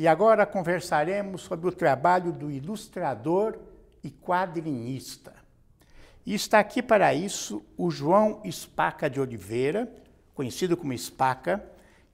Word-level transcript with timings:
E 0.00 0.08
agora 0.08 0.46
conversaremos 0.46 1.42
sobre 1.42 1.68
o 1.68 1.72
trabalho 1.72 2.32
do 2.32 2.50
ilustrador 2.50 3.58
e 4.02 4.10
quadrinista. 4.10 5.34
E 6.24 6.32
está 6.32 6.58
aqui 6.58 6.80
para 6.82 7.12
isso 7.12 7.62
o 7.76 7.90
João 7.90 8.40
Espaca 8.42 9.10
de 9.10 9.20
Oliveira, 9.20 9.92
conhecido 10.34 10.74
como 10.74 10.94
Espaca, 10.94 11.62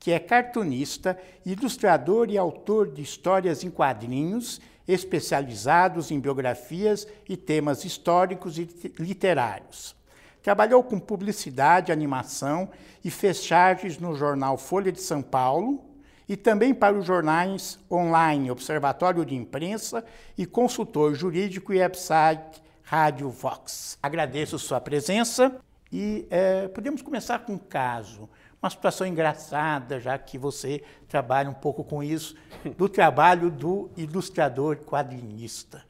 que 0.01 0.11
é 0.11 0.19
cartunista, 0.19 1.17
ilustrador 1.45 2.29
e 2.29 2.37
autor 2.37 2.91
de 2.91 3.03
histórias 3.03 3.63
em 3.63 3.71
quadrinhos, 3.71 4.61
especializados 4.89 6.11
em 6.11 6.19
biografias 6.19 7.07
e 7.29 7.37
temas 7.37 7.85
históricos 7.85 8.59
e 8.59 8.69
literários. 8.99 9.95
Trabalhou 10.43 10.83
com 10.83 10.99
publicidade, 10.99 11.93
animação 11.93 12.69
e 13.05 13.13
fez 13.13 13.45
charges 13.45 13.97
no 13.97 14.17
jornal 14.17 14.59
Folha 14.59 14.91
de 14.91 15.01
São 15.01 15.23
Paulo 15.23 15.95
e 16.29 16.37
também 16.37 16.75
para 16.75 16.97
os 16.97 17.05
jornais 17.05 17.79
online 17.91 18.51
Observatório 18.51 19.25
de 19.25 19.35
Imprensa 19.35 20.05
e 20.37 20.45
consultor 20.45 21.15
jurídico 21.15 21.73
e 21.73 21.79
website 21.79 22.63
Rádio 22.83 23.31
Vox. 23.31 23.99
Agradeço 24.03 24.59
sua 24.59 24.81
presença 24.81 25.57
e 25.93 26.27
é, 26.31 26.69
podemos 26.69 27.03
começar 27.03 27.41
com 27.41 27.55
um 27.55 27.59
caso, 27.59 28.29
uma 28.61 28.71
situação 28.71 29.07
engraçada, 29.07 30.01
já 30.01 30.19
que 30.19 30.37
você 30.37 30.83
trabalha 31.09 31.49
um 31.49 31.55
pouco 31.55 31.85
com 31.85 32.03
isso, 32.03 32.35
do 32.77 32.89
trabalho 32.89 33.51
do 33.51 33.91
ilustrador 33.97 34.77
quadrinista. 34.77 35.83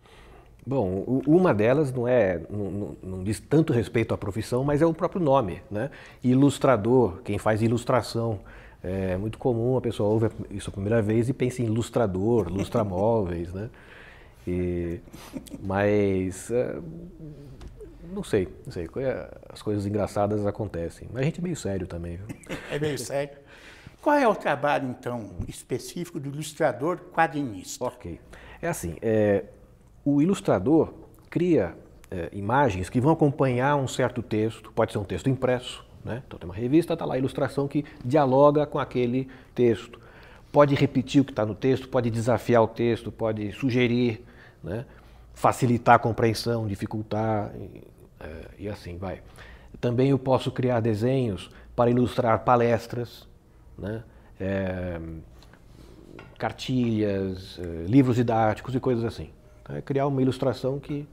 Bom, 0.67 1.23
uma 1.27 1.55
delas 1.55 1.93
não 1.93 2.09
é, 2.09 2.43
não, 2.51 2.97
não, 3.01 3.23
diz 3.23 3.39
tanto 3.39 3.73
respeito 3.73 4.13
à 4.13 4.19
profissão, 4.19 4.65
mas 4.65 4.83
é 4.83 4.87
o 4.87 4.93
próprio 4.93 5.21
nome, 5.21 5.63
né? 5.71 5.91
Ilustrador, 6.25 7.23
quem 7.23 7.39
faz 7.39 7.63
ilustração. 7.63 8.41
É 8.87 9.17
muito 9.17 9.37
comum 9.37 9.77
a 9.77 9.81
pessoa 9.81 10.09
ouve 10.09 10.31
isso 10.51 10.71
a 10.71 10.73
primeira 10.73 11.03
vez 11.03 11.29
e 11.29 11.33
pensa 11.33 11.61
em 11.61 11.67
ilustrador, 11.67 12.49
lustramóveis, 12.53 13.53
né? 13.53 13.69
E, 14.47 15.01
mas 15.61 16.51
é, 16.53 16.79
não 18.13 18.23
sei, 18.23 18.49
não 18.65 18.73
sei. 18.73 18.89
As 19.49 19.61
coisas 19.61 19.87
engraçadas 19.87 20.47
acontecem. 20.47 21.09
Mas 21.13 21.23
a 21.23 21.25
gente 21.25 21.41
é 21.41 21.43
meio 21.43 21.57
sério 21.57 21.87
também. 21.87 22.17
Viu? 22.17 22.27
É 22.71 22.79
meio 22.79 22.99
sério. 22.99 23.37
Qual 24.01 24.17
é 24.17 24.29
o 24.29 24.35
trabalho, 24.35 24.89
então, 24.89 25.31
específico 25.49 26.21
do 26.21 26.29
ilustrador 26.29 26.99
quadrinista? 27.13 27.85
Ok. 27.85 28.21
É 28.63 28.69
assim, 28.69 28.97
é, 29.03 29.45
o 30.05 30.23
ilustrador 30.23 30.95
cria 31.29 31.77
é, 32.11 32.29
imagens 32.33 32.89
que 32.89 33.01
vão 33.01 33.13
acompanhar 33.13 33.77
um 33.77 33.89
certo 33.89 34.23
texto, 34.23 34.73
pode 34.73 34.93
ser 34.93 34.99
um 34.99 35.05
texto 35.05 35.29
impresso, 35.29 35.85
né? 36.07 36.23
então 36.27 36.39
tem 36.39 36.49
uma 36.49 36.55
revista, 36.55 36.93
está 36.93 37.05
lá 37.05 37.15
a 37.15 37.19
ilustração 37.19 37.67
que 37.67 37.85
dialoga 38.05 38.65
com 38.65 38.79
aquele 38.79 39.29
texto. 39.55 40.01
Pode 40.53 40.75
repetir 40.75 41.21
o 41.21 41.25
que 41.25 41.33
está 41.33 41.45
no 41.45 41.55
texto, 41.55 41.89
pode 41.89 42.11
desafiar 42.11 42.63
o 42.63 42.69
texto, 42.69 43.11
pode 43.11 43.53
sugerir, 43.53 44.25
né? 44.63 44.87
facilitar 45.35 45.97
a 45.97 45.99
compreensão, 45.99 46.67
dificultar, 46.67 47.53
e, 47.57 47.83
é, 48.21 48.47
e 48.61 48.69
assim 48.69 48.97
vai. 48.97 49.21
Também 49.81 50.11
eu 50.11 50.19
posso 50.19 50.51
criar 50.51 50.81
desenhos 50.81 51.51
para 51.75 51.91
ilustrar 51.91 52.39
palestras, 52.45 53.29
né? 53.77 54.03
É, 54.41 54.99
cartilhas, 56.39 57.59
é, 57.59 57.85
livros 57.87 58.17
didáticos 58.17 58.75
e 58.75 58.81
coisas 58.81 59.05
assim. 59.05 59.31
É 59.69 59.81
criar 59.83 60.07
uma 60.07 60.23
ilustração 60.23 60.79
que 60.79 61.07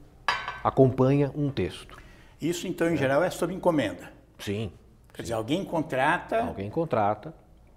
acompanha 0.63 1.31
um 1.35 1.50
texto. 1.50 1.97
Isso, 2.41 2.67
então, 2.67 2.89
em 2.89 2.94
é. 2.94 2.97
geral, 2.97 3.23
é 3.23 3.30
sob 3.30 3.53
encomenda? 3.53 4.11
Sim. 4.39 4.72
Quer 5.14 5.17
sim. 5.17 5.23
dizer, 5.23 5.33
alguém 5.33 5.64
contrata... 5.64 6.42
Alguém 6.42 6.69
contrata. 6.69 7.33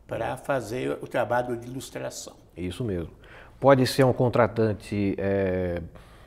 Para 0.07 0.37
fazer 0.37 0.99
o 1.03 1.07
trabalho 1.07 1.57
de 1.57 1.67
ilustração. 1.67 2.35
Isso 2.57 2.85
mesmo. 2.85 3.11
Pode 3.59 3.87
ser 3.87 4.05
um 4.05 4.13
contratante 4.13 5.15
é, 5.19 5.83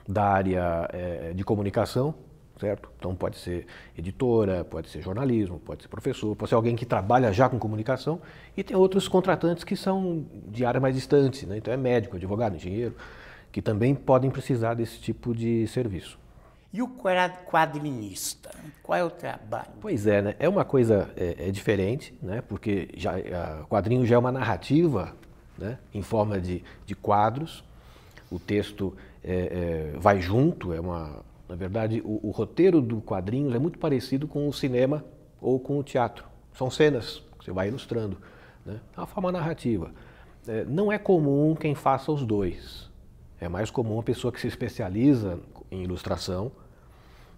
da 0.07 0.23
área 0.23 0.89
é, 0.91 1.33
de 1.33 1.43
comunicação, 1.43 2.13
certo? 2.59 2.89
Então 2.97 3.15
pode 3.15 3.37
ser 3.37 3.65
editora, 3.97 4.65
pode 4.65 4.89
ser 4.89 5.01
jornalismo, 5.01 5.59
pode 5.59 5.83
ser 5.83 5.87
professor, 5.87 6.35
pode 6.35 6.49
ser 6.49 6.55
alguém 6.55 6.75
que 6.75 6.85
trabalha 6.85 7.31
já 7.31 7.47
com 7.47 7.57
comunicação 7.57 8.19
e 8.57 8.63
tem 8.63 8.75
outros 8.75 9.07
contratantes 9.07 9.63
que 9.63 9.75
são 9.75 10.25
de 10.47 10.65
área 10.65 10.81
mais 10.81 10.95
distante, 10.95 11.45
né? 11.45 11.57
Então 11.57 11.73
é 11.73 11.77
médico, 11.77 12.17
advogado, 12.17 12.55
engenheiro 12.55 12.95
que 13.51 13.61
também 13.61 13.95
podem 13.95 14.29
precisar 14.29 14.73
desse 14.75 14.99
tipo 14.99 15.33
de 15.33 15.67
serviço. 15.67 16.19
E 16.71 16.83
o 16.83 16.87
quadrinista? 16.87 18.51
Qual 18.83 18.97
é 18.97 19.03
o 19.03 19.09
trabalho? 19.09 19.69
Pois 19.81 20.05
é, 20.05 20.21
né? 20.21 20.35
é 20.37 20.47
uma 20.47 20.63
coisa 20.63 21.09
é, 21.17 21.47
é 21.47 21.51
diferente, 21.51 22.13
né? 22.21 22.41
porque 22.41 22.89
já, 22.95 23.15
o 23.63 23.67
quadrinho 23.67 24.05
já 24.05 24.15
é 24.15 24.17
uma 24.19 24.31
narrativa 24.31 25.15
né? 25.57 25.79
em 25.93 26.03
forma 26.03 26.39
de, 26.39 26.63
de 26.85 26.95
quadros, 26.95 27.63
o 28.31 28.37
texto 28.37 28.95
é, 29.23 29.93
é, 29.93 29.97
vai 29.99 30.21
junto, 30.21 30.71
é 30.71 30.79
uma, 30.79 31.23
na 31.47 31.55
verdade 31.55 32.01
o, 32.05 32.27
o 32.27 32.29
roteiro 32.29 32.81
do 32.81 33.01
quadrinho 33.01 33.53
é 33.55 33.59
muito 33.59 33.79
parecido 33.79 34.27
com 34.27 34.47
o 34.47 34.53
cinema 34.53 35.03
ou 35.41 35.59
com 35.59 35.79
o 35.79 35.83
teatro. 35.83 36.25
São 36.53 36.69
cenas 36.69 37.23
que 37.39 37.45
você 37.45 37.51
vai 37.51 37.67
ilustrando, 37.67 38.17
né? 38.63 38.79
é 38.95 38.99
uma 38.99 39.07
forma 39.07 39.31
narrativa. 39.31 39.91
É, 40.47 40.63
não 40.65 40.91
é 40.91 40.99
comum 40.99 41.55
quem 41.55 41.73
faça 41.73 42.11
os 42.11 42.23
dois. 42.23 42.89
É 43.41 43.49
mais 43.49 43.71
comum 43.71 43.99
a 43.99 44.03
pessoa 44.03 44.31
que 44.31 44.39
se 44.39 44.47
especializa 44.47 45.39
em 45.71 45.83
ilustração 45.83 46.51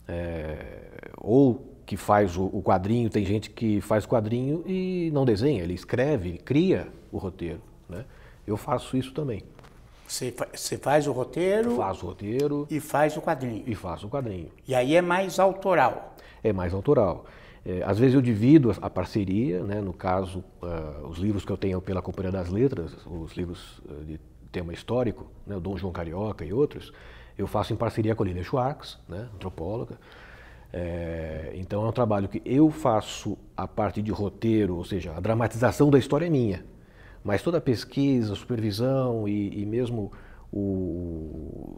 é, 0.08 1.12
ou 1.18 1.76
que 1.86 1.98
faz 1.98 2.38
o, 2.38 2.46
o, 2.46 2.62
quadrinho. 2.62 3.10
Tem 3.10 3.26
gente 3.26 3.50
que 3.50 3.82
faz 3.82 4.06
quadrinho 4.06 4.64
e 4.66 5.10
não 5.14 5.26
desenha, 5.26 5.64
ele 5.64 5.74
escreve, 5.74 6.38
cria 6.38 6.88
o 7.12 7.18
roteiro. 7.18 7.62
Né? 7.88 8.06
Eu 8.46 8.58
faço 8.58 8.96
isso 8.98 9.14
também. 9.14 9.44
Você, 10.08 10.34
você 10.54 10.78
faz 10.78 11.08
o 11.08 11.12
roteiro? 11.12 11.76
Faço 11.78 12.06
o 12.06 12.10
roteiro. 12.10 12.68
E 12.70 12.80
faz 12.80 13.16
o 13.16 13.22
quadrinho? 13.22 13.64
E 13.66 13.74
faço 13.76 14.08
o 14.08 14.10
quadrinho. 14.10 14.50
E 14.68 14.76
aí 14.76 14.96
é 14.96 15.02
mais 15.02 15.40
autoral? 15.40 16.16
É 16.44 16.52
mais 16.52 16.74
autoral. 16.74 17.26
É, 17.66 17.84
às 17.84 18.00
vezes 18.00 18.16
eu 18.16 18.22
divido 18.22 18.76
a, 18.82 18.90
parceria, 18.90 19.64
né? 19.64 19.80
no 19.80 19.94
caso, 19.94 20.44
uh, 20.62 21.08
os 21.08 21.18
livros 21.18 21.46
que 21.46 21.52
eu 21.52 21.58
tenho 21.58 21.80
pela 21.80 22.02
Companhia 22.02 22.32
das 22.32 22.50
Letras, 22.50 22.92
os 23.06 23.34
livros 23.34 23.80
uh, 23.80 24.04
de 24.04 24.20
tema 24.52 24.74
histórico, 24.74 25.28
né, 25.46 25.56
o 25.56 25.60
Dom 25.60 25.78
João 25.78 25.94
Carioca 25.94 26.44
e 26.44 26.52
outros, 26.52 26.92
eu 27.42 27.48
faço 27.48 27.74
em 27.74 27.76
parceria 27.76 28.16
com 28.16 28.24
a 28.24 28.26
Lília 28.26 28.44
Schwartz, 28.44 29.00
né, 29.08 29.28
antropóloga. 29.34 29.98
É, 30.74 31.52
então 31.56 31.86
é 31.86 31.90
um 31.90 31.92
trabalho 31.92 32.30
que 32.30 32.42
eu 32.46 32.70
faço 32.70 33.38
a 33.58 33.68
parte 33.68 34.02
de 34.02 34.12
roteiro, 34.12 34.78
ou 34.78 34.86
seja, 34.86 35.14
a 35.16 35.20
dramatização 35.20 35.90
da 35.90 36.00
história 36.00 36.28
é 36.28 36.30
minha, 36.30 36.64
mas 37.24 37.42
toda 37.42 37.58
a 37.58 37.62
pesquisa, 37.62 38.36
supervisão 38.36 39.28
e, 39.28 39.62
e 39.62 39.66
mesmo 39.66 40.12
o, 40.52 41.78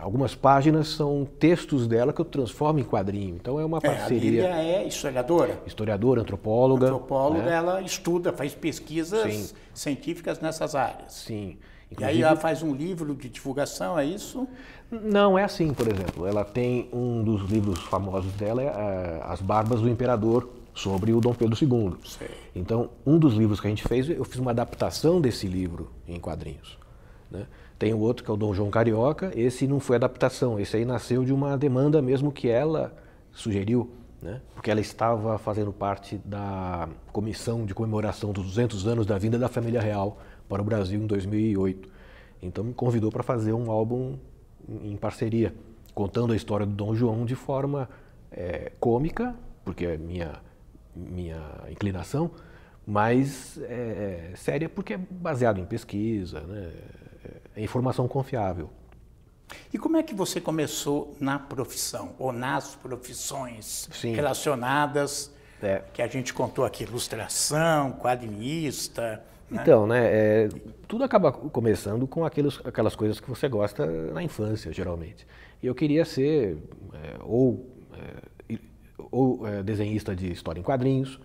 algumas 0.00 0.34
páginas 0.34 0.88
são 0.88 1.24
textos 1.24 1.86
dela 1.86 2.12
que 2.12 2.20
eu 2.20 2.24
transformo 2.24 2.78
em 2.78 2.84
quadrinho. 2.84 3.36
Então 3.36 3.60
é 3.60 3.64
uma 3.64 3.80
parceria. 3.80 4.42
É, 4.42 4.52
a 4.52 4.56
Lília 4.56 4.76
é 4.76 4.86
historiadora. 4.86 5.60
Historiadora, 5.66 6.20
antropóloga. 6.20 6.86
Antropóloga, 6.86 7.42
né? 7.42 7.54
ela 7.54 7.80
estuda, 7.80 8.32
faz 8.32 8.54
pesquisas 8.54 9.32
Sim. 9.32 9.54
científicas 9.72 10.40
nessas 10.40 10.74
áreas. 10.74 11.12
Sim. 11.12 11.58
Inclusive, 11.90 12.18
e 12.18 12.22
aí 12.22 12.22
ela 12.22 12.36
faz 12.36 12.62
um 12.62 12.74
livro 12.74 13.14
de 13.14 13.28
divulgação, 13.28 13.98
é 13.98 14.04
isso? 14.04 14.48
Não, 14.90 15.38
é 15.38 15.44
assim, 15.44 15.72
por 15.72 15.86
exemplo. 15.86 16.26
Ela 16.26 16.44
tem 16.44 16.88
um 16.92 17.22
dos 17.22 17.48
livros 17.48 17.80
famosos 17.80 18.32
dela, 18.32 18.62
é 18.62 18.66
eh, 18.66 19.20
As 19.24 19.40
Barbas 19.40 19.80
do 19.80 19.88
Imperador, 19.88 20.48
sobre 20.74 21.12
o 21.12 21.20
Dom 21.20 21.32
Pedro 21.32 21.56
II. 21.60 21.94
Sei. 22.04 22.28
Então, 22.54 22.90
um 23.06 23.18
dos 23.18 23.34
livros 23.34 23.60
que 23.60 23.66
a 23.66 23.70
gente 23.70 23.86
fez, 23.86 24.08
eu 24.10 24.24
fiz 24.24 24.38
uma 24.40 24.50
adaptação 24.50 25.20
desse 25.20 25.46
livro 25.46 25.90
em 26.06 26.18
quadrinhos. 26.18 26.76
Né? 27.30 27.46
Tem 27.78 27.94
o 27.94 27.98
outro 27.98 28.24
que 28.24 28.30
é 28.30 28.34
o 28.34 28.36
Dom 28.36 28.52
João 28.52 28.70
Carioca, 28.70 29.32
esse 29.34 29.66
não 29.66 29.78
foi 29.78 29.96
adaptação, 29.96 30.58
esse 30.58 30.76
aí 30.76 30.84
nasceu 30.84 31.24
de 31.24 31.32
uma 31.32 31.56
demanda 31.56 32.02
mesmo 32.02 32.32
que 32.32 32.48
ela 32.48 32.92
sugeriu, 33.32 33.90
né? 34.20 34.40
porque 34.54 34.70
ela 34.70 34.80
estava 34.80 35.38
fazendo 35.38 35.72
parte 35.72 36.20
da 36.24 36.88
comissão 37.12 37.64
de 37.64 37.74
comemoração 37.74 38.32
dos 38.32 38.44
200 38.44 38.86
anos 38.86 39.06
da 39.06 39.16
vinda 39.18 39.38
da 39.38 39.48
família 39.48 39.80
real 39.80 40.18
para 40.48 40.62
o 40.62 40.64
Brasil 40.64 41.00
em 41.00 41.06
2008. 41.06 41.88
Então 42.42 42.62
me 42.64 42.74
convidou 42.74 43.10
para 43.10 43.22
fazer 43.22 43.52
um 43.52 43.70
álbum 43.70 44.18
em 44.82 44.96
parceria, 44.96 45.54
contando 45.94 46.32
a 46.32 46.36
história 46.36 46.66
do 46.66 46.72
Dom 46.72 46.94
João 46.94 47.24
de 47.24 47.34
forma 47.34 47.88
é, 48.30 48.72
cômica, 48.80 49.34
porque 49.64 49.86
é 49.86 49.96
minha, 49.96 50.40
minha 50.94 51.40
inclinação, 51.70 52.30
mas 52.86 53.58
é, 53.62 54.30
é 54.32 54.36
séria 54.36 54.68
porque 54.68 54.94
é 54.94 54.98
baseado 54.98 55.58
em 55.58 55.64
pesquisa, 55.64 56.40
né? 56.40 56.72
é 57.56 57.62
informação 57.62 58.06
confiável. 58.06 58.70
E 59.72 59.78
como 59.78 59.96
é 59.96 60.02
que 60.02 60.14
você 60.14 60.40
começou 60.40 61.16
na 61.20 61.38
profissão, 61.38 62.14
ou 62.18 62.32
nas 62.32 62.74
profissões 62.74 63.88
Sim. 63.92 64.14
relacionadas, 64.14 65.32
é. 65.62 65.82
que 65.92 66.02
a 66.02 66.06
gente 66.06 66.34
contou 66.34 66.64
aqui, 66.64 66.82
ilustração, 66.82 67.92
quadrinista... 67.92 69.22
Né? 69.50 69.60
Então, 69.62 69.86
né, 69.86 70.06
é, 70.06 70.48
tudo 70.88 71.04
acaba 71.04 71.32
começando 71.32 72.06
com 72.06 72.24
aqueles, 72.24 72.60
aquelas 72.64 72.96
coisas 72.96 73.20
que 73.20 73.28
você 73.28 73.48
gosta 73.48 73.86
na 74.12 74.22
infância, 74.22 74.72
geralmente. 74.72 75.26
E 75.62 75.66
eu 75.66 75.74
queria 75.74 76.04
ser 76.04 76.58
é, 76.92 77.16
ou, 77.22 77.68
é, 78.48 78.58
ou 79.10 79.46
é, 79.46 79.62
desenhista 79.62 80.14
de 80.14 80.30
história 80.30 80.60
em 80.60 80.62
quadrinhos, 80.62 81.18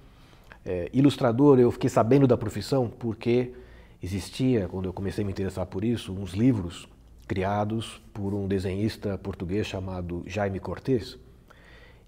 é, 0.65 0.89
ilustrador, 0.93 1.59
eu 1.59 1.71
fiquei 1.71 1.89
sabendo 1.89 2.27
da 2.27 2.37
profissão 2.37 2.89
porque 2.89 3.53
existia, 4.01 4.67
quando 4.67 4.85
eu 4.85 4.93
comecei 4.93 5.23
a 5.23 5.25
me 5.25 5.31
interessar 5.31 5.65
por 5.65 5.83
isso, 5.83 6.13
uns 6.13 6.33
livros 6.33 6.87
criados 7.27 8.01
por 8.13 8.33
um 8.33 8.47
desenhista 8.47 9.17
português 9.17 9.67
chamado 9.67 10.23
Jaime 10.25 10.59
Cortez, 10.59 11.17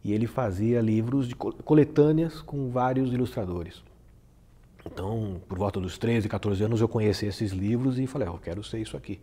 e 0.03 0.13
ele 0.13 0.25
fazia 0.25 0.81
livros 0.81 1.27
de 1.27 1.35
coletâneas 1.35 2.41
com 2.41 2.69
vários 2.69 3.13
ilustradores. 3.13 3.83
Então, 4.85 5.41
por 5.47 5.57
volta 5.57 5.79
dos 5.79 5.97
13, 5.97 6.27
14 6.27 6.63
anos, 6.63 6.81
eu 6.81 6.87
conheci 6.87 7.25
esses 7.25 7.51
livros 7.51 7.99
e 7.99 8.07
falei, 8.07 8.27
oh, 8.27 8.33
eu 8.33 8.39
quero 8.39 8.63
ser 8.63 8.79
isso 8.79 8.97
aqui. 8.97 9.19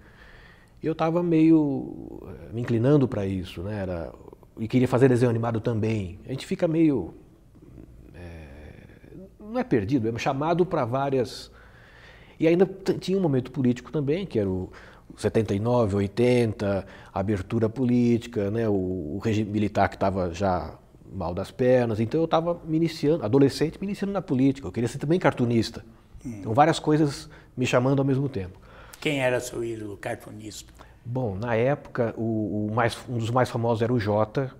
E 0.83 0.87
eu 0.87 0.93
estava 0.93 1.23
meio 1.23 2.23
eh, 2.23 2.53
me 2.53 2.61
inclinando 2.61 3.09
para 3.09 3.27
isso, 3.27 3.63
né? 3.63 3.81
Era, 3.81 4.13
e 4.59 4.69
queria 4.69 4.87
fazer 4.87 5.09
desenho 5.09 5.31
animado 5.31 5.61
também. 5.61 6.21
A 6.27 6.31
gente 6.31 6.47
fica 6.47 6.69
meio. 6.69 7.15
É, 8.15 8.47
não 9.41 9.59
é 9.59 9.65
perdido, 9.65 10.09
é 10.09 10.19
chamado 10.19 10.65
para 10.65 10.85
várias. 10.85 11.51
E 12.39 12.47
ainda 12.47 12.65
tinha 13.01 13.19
um 13.19 13.21
momento 13.21 13.51
político 13.51 13.91
também, 13.91 14.25
que 14.25 14.39
era 14.39 14.49
o 14.49 14.71
79, 15.17 15.97
80, 15.97 16.87
a 17.13 17.21
abertura 17.21 17.69
política, 17.69 18.51
né? 18.53 18.69
o, 18.69 19.17
o 19.17 19.21
regime 19.23 19.51
militar 19.51 19.89
que 19.89 19.97
estava 19.97 20.33
já 20.33 20.79
mal 21.13 21.35
das 21.35 21.51
pernas. 21.51 22.01
Então 22.01 22.21
eu 22.21 22.25
estava 22.25 22.61
me 22.65 22.77
iniciando, 22.77 23.25
adolescente, 23.25 23.79
me 23.81 23.87
iniciando 23.87 24.13
na 24.13 24.23
política. 24.23 24.67
Eu 24.67 24.73
queria 24.73 24.89
ser 24.89 24.99
também 24.99 25.19
cartunista. 25.19 25.85
Hum. 26.25 26.39
Então 26.41 26.55
várias 26.55 26.79
coisas 26.79 27.29
me 27.57 27.67
chamando 27.67 28.01
ao 28.01 28.05
mesmo 28.05 28.29
tempo. 28.29 28.59
Quem 29.01 29.21
era 29.21 29.41
seu 29.41 29.65
ídolo 29.65 29.97
cartunista? 29.97 30.73
Bom, 31.05 31.37
na 31.37 31.55
época, 31.55 32.15
o, 32.17 32.69
o 32.71 32.75
mais, 32.75 32.99
um 33.09 33.17
dos 33.17 33.31
mais 33.31 33.49
famosos 33.49 33.83
era 33.83 33.93
o 33.93 33.99
Jota. 33.99 34.53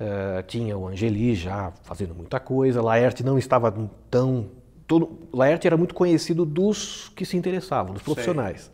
Uh, 0.00 0.42
tinha 0.44 0.76
o 0.76 0.88
Angeli 0.88 1.34
já 1.34 1.72
fazendo 1.82 2.14
muita 2.14 2.40
coisa. 2.40 2.80
Laerte 2.80 3.22
não 3.22 3.38
estava 3.38 3.72
tão. 4.10 4.48
Todo, 4.86 5.28
Laerte 5.32 5.66
era 5.66 5.76
muito 5.76 5.94
conhecido 5.94 6.44
dos 6.44 7.10
que 7.10 7.24
se 7.24 7.36
interessavam, 7.36 7.92
dos 7.92 8.02
profissionais. 8.02 8.62
Sei. 8.62 8.72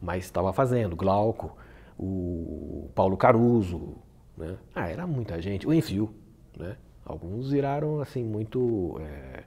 Mas 0.00 0.24
estava 0.24 0.52
fazendo. 0.52 0.94
Glauco, 0.94 1.56
o 1.98 2.90
Paulo 2.94 3.16
Caruso. 3.16 3.96
Né? 4.36 4.56
Ah, 4.74 4.88
era 4.88 5.06
muita 5.06 5.40
gente. 5.40 5.66
O 5.66 5.72
Enfio. 5.72 6.14
Né? 6.56 6.76
Alguns 7.04 7.50
viraram 7.50 8.00
assim 8.00 8.24
muito 8.24 9.00
é, 9.00 9.42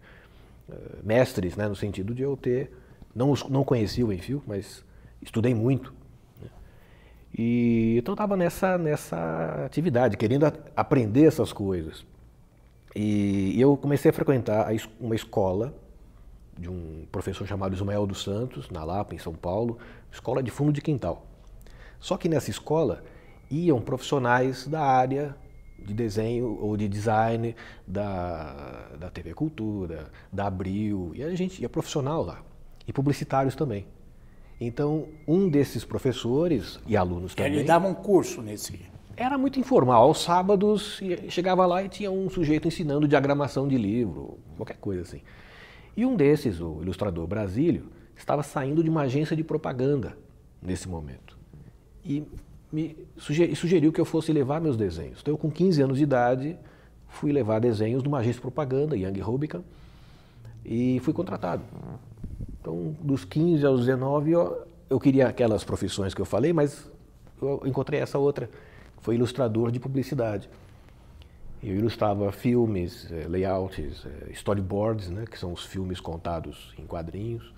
mestres, 1.03 1.55
né? 1.55 1.67
no 1.67 1.75
sentido 1.75 2.13
de 2.13 2.23
eu 2.23 2.35
ter 2.35 2.71
não 3.13 3.33
não 3.49 3.63
conhecia 3.63 4.05
o 4.05 4.11
Enfio, 4.11 4.43
mas 4.45 4.83
estudei 5.21 5.53
muito. 5.53 5.93
Né? 6.41 6.49
E 7.37 7.95
então 7.97 8.13
estava 8.13 8.35
nessa 8.35 8.77
nessa 8.77 9.65
atividade, 9.65 10.17
querendo 10.17 10.45
a, 10.45 10.53
aprender 10.75 11.25
essas 11.25 11.53
coisas. 11.53 12.05
E, 12.95 13.53
e 13.55 13.61
eu 13.61 13.75
comecei 13.75 14.09
a 14.09 14.13
frequentar 14.13 14.71
a, 14.71 14.75
uma 14.99 15.15
escola 15.15 15.73
de 16.57 16.69
um 16.69 17.05
professor 17.11 17.45
chamado 17.45 17.75
Ismael 17.75 18.07
dos 18.07 18.23
Santos, 18.23 18.69
na 18.69 18.83
Lapa, 18.83 19.13
em 19.13 19.17
São 19.17 19.33
Paulo, 19.33 19.77
escola 20.11 20.41
de 20.41 20.49
fundo 20.49 20.71
de 20.71 20.81
quintal. 20.81 21.25
Só 21.99 22.17
que 22.17 22.29
nessa 22.29 22.49
escola 22.49 23.03
iam 23.49 23.81
profissionais 23.81 24.67
da 24.67 24.81
área 24.81 25.35
de 25.77 25.93
desenho 25.93 26.57
ou 26.59 26.75
de 26.75 26.87
design 26.87 27.55
da, 27.85 28.89
da 28.99 29.09
TV 29.09 29.33
Cultura, 29.33 30.11
da 30.31 30.47
Abril, 30.47 31.11
e 31.15 31.23
a 31.23 31.33
gente 31.35 31.61
ia 31.61 31.69
profissional 31.69 32.23
lá, 32.23 32.41
e 32.87 32.93
publicitários 32.93 33.55
também. 33.55 33.85
Então, 34.59 35.07
um 35.27 35.49
desses 35.49 35.83
professores 35.83 36.79
e 36.87 36.95
alunos 36.95 37.35
também... 37.35 37.53
Ele 37.53 37.63
dava 37.63 37.87
um 37.87 37.93
curso 37.93 38.41
nesse... 38.41 38.79
Era 39.17 39.37
muito 39.37 39.59
informal. 39.59 40.03
Aos 40.03 40.21
sábados, 40.21 41.01
chegava 41.29 41.65
lá 41.65 41.83
e 41.83 41.89
tinha 41.89 42.11
um 42.11 42.29
sujeito 42.29 42.67
ensinando 42.67 43.07
diagramação 43.07 43.67
de 43.67 43.77
livro, 43.77 44.37
qualquer 44.57 44.77
coisa 44.77 45.03
assim. 45.03 45.21
E 45.95 46.05
um 46.05 46.15
desses, 46.15 46.59
o 46.59 46.81
ilustrador 46.81 47.25
Brasílio, 47.25 47.89
estava 48.15 48.43
saindo 48.43 48.83
de 48.83 48.89
uma 48.89 49.03
agência 49.03 49.35
de 49.35 49.43
propaganda 49.43 50.17
nesse 50.61 50.87
momento. 50.89 51.37
E 52.03 52.23
me 52.75 53.07
sugeriu 53.17 53.93
que 53.93 54.01
eu 54.01 54.05
fosse 54.05 54.33
levar 54.33 54.59
meus 54.59 54.75
desenhos. 54.75 55.19
Então, 55.21 55.33
eu, 55.33 55.37
com 55.37 55.49
15 55.49 55.81
anos 55.81 55.97
de 55.97 56.03
idade, 56.03 56.57
fui 57.07 57.31
levar 57.31 57.59
desenhos 57.59 58.03
numa 58.03 58.17
agência 58.17 58.35
de 58.35 58.41
propaganda, 58.41 58.97
Young 58.97 59.17
Rubicon, 59.21 59.63
e 60.65 60.99
fui 60.99 61.13
contratado. 61.13 61.63
Então, 62.59 62.93
dos 62.99 63.23
15 63.23 63.65
aos 63.65 63.79
19, 63.81 64.31
eu, 64.31 64.67
eu 64.89 64.99
queria 64.99 65.27
aquelas 65.29 65.63
profissões 65.63 66.13
que 66.13 66.21
eu 66.21 66.25
falei, 66.25 66.51
mas 66.51 66.91
eu 67.41 67.61
encontrei 67.65 68.01
essa 68.01 68.17
outra, 68.17 68.49
foi 68.97 69.15
ilustrador 69.15 69.71
de 69.71 69.79
publicidade. 69.79 70.49
Eu 71.63 71.75
ilustrava 71.75 72.29
filmes, 72.31 73.09
eh, 73.09 73.25
layouts, 73.27 74.05
eh, 74.05 74.31
storyboards, 74.31 75.09
né, 75.09 75.25
que 75.29 75.39
são 75.39 75.53
os 75.53 75.63
filmes 75.63 75.99
contados 75.99 76.73
em 76.77 76.85
quadrinhos. 76.85 77.53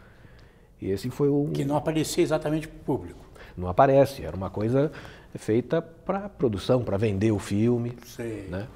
E 0.80 0.92
esse 0.92 1.10
foi 1.10 1.28
o 1.28 1.50
que 1.54 1.66
não 1.66 1.76
aparecia 1.76 2.24
exatamente 2.24 2.68
para 2.68 2.78
o 2.78 2.84
público 2.84 3.27
não 3.56 3.68
aparece. 3.68 4.24
Era 4.24 4.36
uma 4.36 4.50
coisa 4.50 4.92
feita 5.36 5.82
para 5.82 6.30
produção, 6.30 6.84
para 6.84 6.98
vender 6.98 7.32
o 7.32 7.40
filme. 7.40 7.98
Sim. 8.06 8.46
Né? 8.50 8.68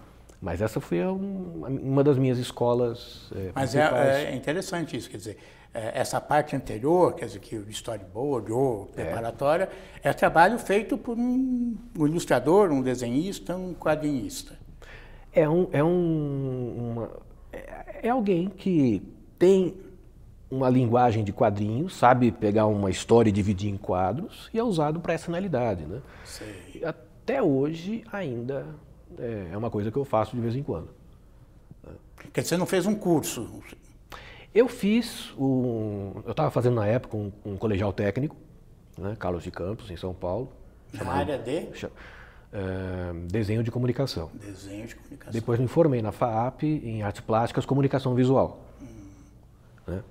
Mas 0.41 0.61
essa 0.61 0.79
foi 0.79 1.05
um, 1.05 1.63
uma 1.83 2.03
das 2.03 2.17
minhas 2.17 2.39
escolas. 2.39 3.31
É, 3.35 3.51
Mas 3.53 3.75
é, 3.75 4.31
é, 4.31 4.35
interessante 4.35 4.97
isso, 4.97 5.09
quer 5.09 5.17
dizer, 5.17 5.37
é, 5.73 5.99
essa 5.99 6.19
parte 6.19 6.55
anterior, 6.55 7.13
quer 7.13 7.25
dizer, 7.25 7.39
que 7.39 7.55
o 7.55 7.69
storyboard 7.69 8.51
ou 8.51 8.87
preparatória, 8.87 9.69
é, 10.03 10.09
é 10.09 10.13
trabalho 10.13 10.57
feito 10.57 10.97
por 10.97 11.17
um, 11.17 11.77
um, 11.97 12.07
ilustrador, 12.07 12.71
um 12.71 12.81
desenhista, 12.81 13.55
um 13.55 13.73
quadrinista. 13.73 14.59
É, 15.31 15.47
um, 15.47 15.69
é, 15.71 15.83
um, 15.83 16.91
uma, 16.91 17.09
é, 17.53 18.07
é 18.07 18.09
alguém 18.09 18.49
que 18.49 19.01
tem 19.37 19.75
uma 20.51 20.69
linguagem 20.69 21.23
de 21.23 21.31
quadrinhos, 21.31 21.95
sabe 21.95 22.31
pegar 22.31 22.65
uma 22.67 22.89
história 22.89 23.29
e 23.29 23.31
dividir 23.31 23.71
em 23.71 23.77
quadros 23.77 24.49
e 24.53 24.59
é 24.59 24.63
usado 24.63 24.99
para 24.99 25.13
essa 25.13 25.25
finalidade. 25.25 25.85
Né? 25.85 26.01
Sei. 26.25 26.83
Até 26.83 27.41
hoje 27.41 28.03
ainda 28.11 28.65
é, 29.17 29.49
é 29.53 29.57
uma 29.57 29.69
coisa 29.69 29.89
que 29.89 29.97
eu 29.97 30.03
faço 30.03 30.35
de 30.35 30.41
vez 30.41 30.55
em 30.55 30.61
quando. 30.61 30.89
Quer 32.33 32.41
dizer, 32.41 32.49
você 32.49 32.57
não 32.57 32.65
fez 32.65 32.85
um 32.85 32.93
curso? 32.93 33.61
Eu 34.53 34.67
fiz 34.67 35.33
um. 35.37 36.21
Eu 36.25 36.31
estava 36.31 36.51
fazendo 36.51 36.75
na 36.75 36.85
época 36.85 37.17
um, 37.17 37.31
um 37.45 37.57
colegial 37.57 37.91
técnico, 37.93 38.35
né, 38.97 39.15
Carlos 39.17 39.43
de 39.43 39.51
Campos, 39.51 39.89
em 39.89 39.97
São 39.97 40.13
Paulo. 40.13 40.51
Na 40.93 41.11
área 41.11 41.37
de? 41.37 41.69
É, 42.53 43.13
desenho 43.27 43.63
de 43.63 43.71
comunicação. 43.71 44.29
Desenho 44.33 44.85
de 44.85 44.95
comunicação. 44.95 45.31
Depois 45.31 45.59
me 45.59 45.67
formei 45.67 46.01
na 46.01 46.11
FAAP 46.11 46.63
em 46.63 47.01
artes 47.01 47.21
plásticas, 47.21 47.65
comunicação 47.65 48.13
visual. 48.13 48.59
Hum. 48.81 48.85
Né? 49.87 50.03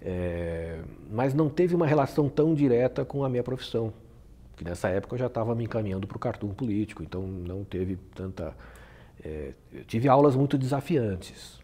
É, 0.00 0.80
mas 1.10 1.34
não 1.34 1.48
teve 1.48 1.74
uma 1.74 1.86
relação 1.86 2.28
tão 2.28 2.54
direta 2.54 3.04
com 3.04 3.24
a 3.24 3.28
minha 3.28 3.42
profissão, 3.42 3.92
que 4.56 4.64
nessa 4.64 4.88
época 4.88 5.14
eu 5.14 5.18
já 5.18 5.26
estava 5.26 5.54
me 5.54 5.64
encaminhando 5.64 6.06
para 6.06 6.16
o 6.16 6.20
cartoon 6.20 6.50
político, 6.50 7.02
então 7.02 7.22
não 7.22 7.64
teve 7.64 7.96
tanta. 8.14 8.54
É, 9.24 9.52
tive 9.86 10.08
aulas 10.08 10.36
muito 10.36 10.56
desafiantes, 10.56 11.60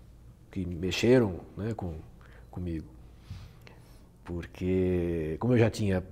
que 0.50 0.66
mexeram 0.66 1.40
né, 1.56 1.72
com, 1.74 1.94
comigo. 2.50 2.86
Porque, 4.24 5.36
como 5.38 5.52
eu 5.52 5.58
já 5.58 5.70
tinha 5.70 6.02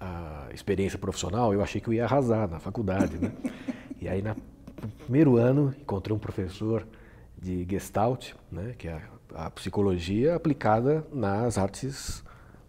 a 0.00 0.48
experiência 0.52 0.98
profissional, 0.98 1.54
eu 1.54 1.62
achei 1.62 1.80
que 1.80 1.88
eu 1.88 1.94
ia 1.94 2.04
arrasar 2.04 2.48
na 2.48 2.58
faculdade. 2.58 3.16
Né? 3.16 3.32
e 4.00 4.08
aí, 4.08 4.20
no 4.20 4.34
primeiro 5.04 5.36
ano, 5.36 5.74
encontrei 5.80 6.14
um 6.14 6.18
professor 6.18 6.86
de 7.42 7.66
Gestalt, 7.68 8.34
né, 8.50 8.74
que 8.78 8.86
é 8.86 9.02
a 9.34 9.50
psicologia 9.50 10.36
aplicada 10.36 11.04
nas 11.12 11.58
artes 11.58 12.22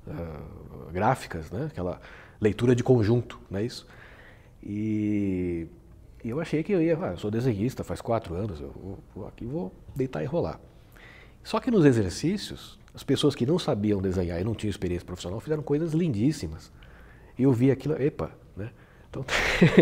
uh, 0.07 0.91
gráficas, 0.91 1.51
né? 1.51 1.67
aquela 1.71 2.01
leitura 2.41 2.75
de 2.75 2.83
conjunto, 2.83 3.39
não 3.51 3.59
é 3.59 3.63
isso? 3.63 3.85
E, 4.63 5.67
e 6.23 6.29
eu 6.29 6.39
achei 6.39 6.63
que 6.63 6.71
eu 6.71 6.81
ia, 6.81 6.97
ah, 6.99 7.11
eu 7.11 7.17
sou 7.17 7.29
desenhista 7.29 7.83
faz 7.83 8.01
quatro 8.01 8.33
anos, 8.33 8.59
eu 8.61 8.71
vou, 8.71 8.99
vou, 9.13 9.27
aqui 9.27 9.45
vou 9.45 9.71
deitar 9.95 10.23
e 10.23 10.25
rolar. 10.25 10.59
Só 11.43 11.59
que 11.59 11.69
nos 11.69 11.85
exercícios, 11.85 12.79
as 12.95 13.03
pessoas 13.03 13.35
que 13.35 13.45
não 13.45 13.59
sabiam 13.59 14.01
desenhar 14.01 14.39
e 14.41 14.43
não 14.43 14.55
tinham 14.55 14.71
experiência 14.71 15.05
profissional 15.05 15.39
fizeram 15.39 15.61
coisas 15.61 15.93
lindíssimas. 15.93 16.71
E 17.37 17.43
eu 17.43 17.51
vi 17.51 17.69
aquilo, 17.69 18.01
epa, 18.01 18.31
né? 18.55 18.71
Então, 19.09 19.25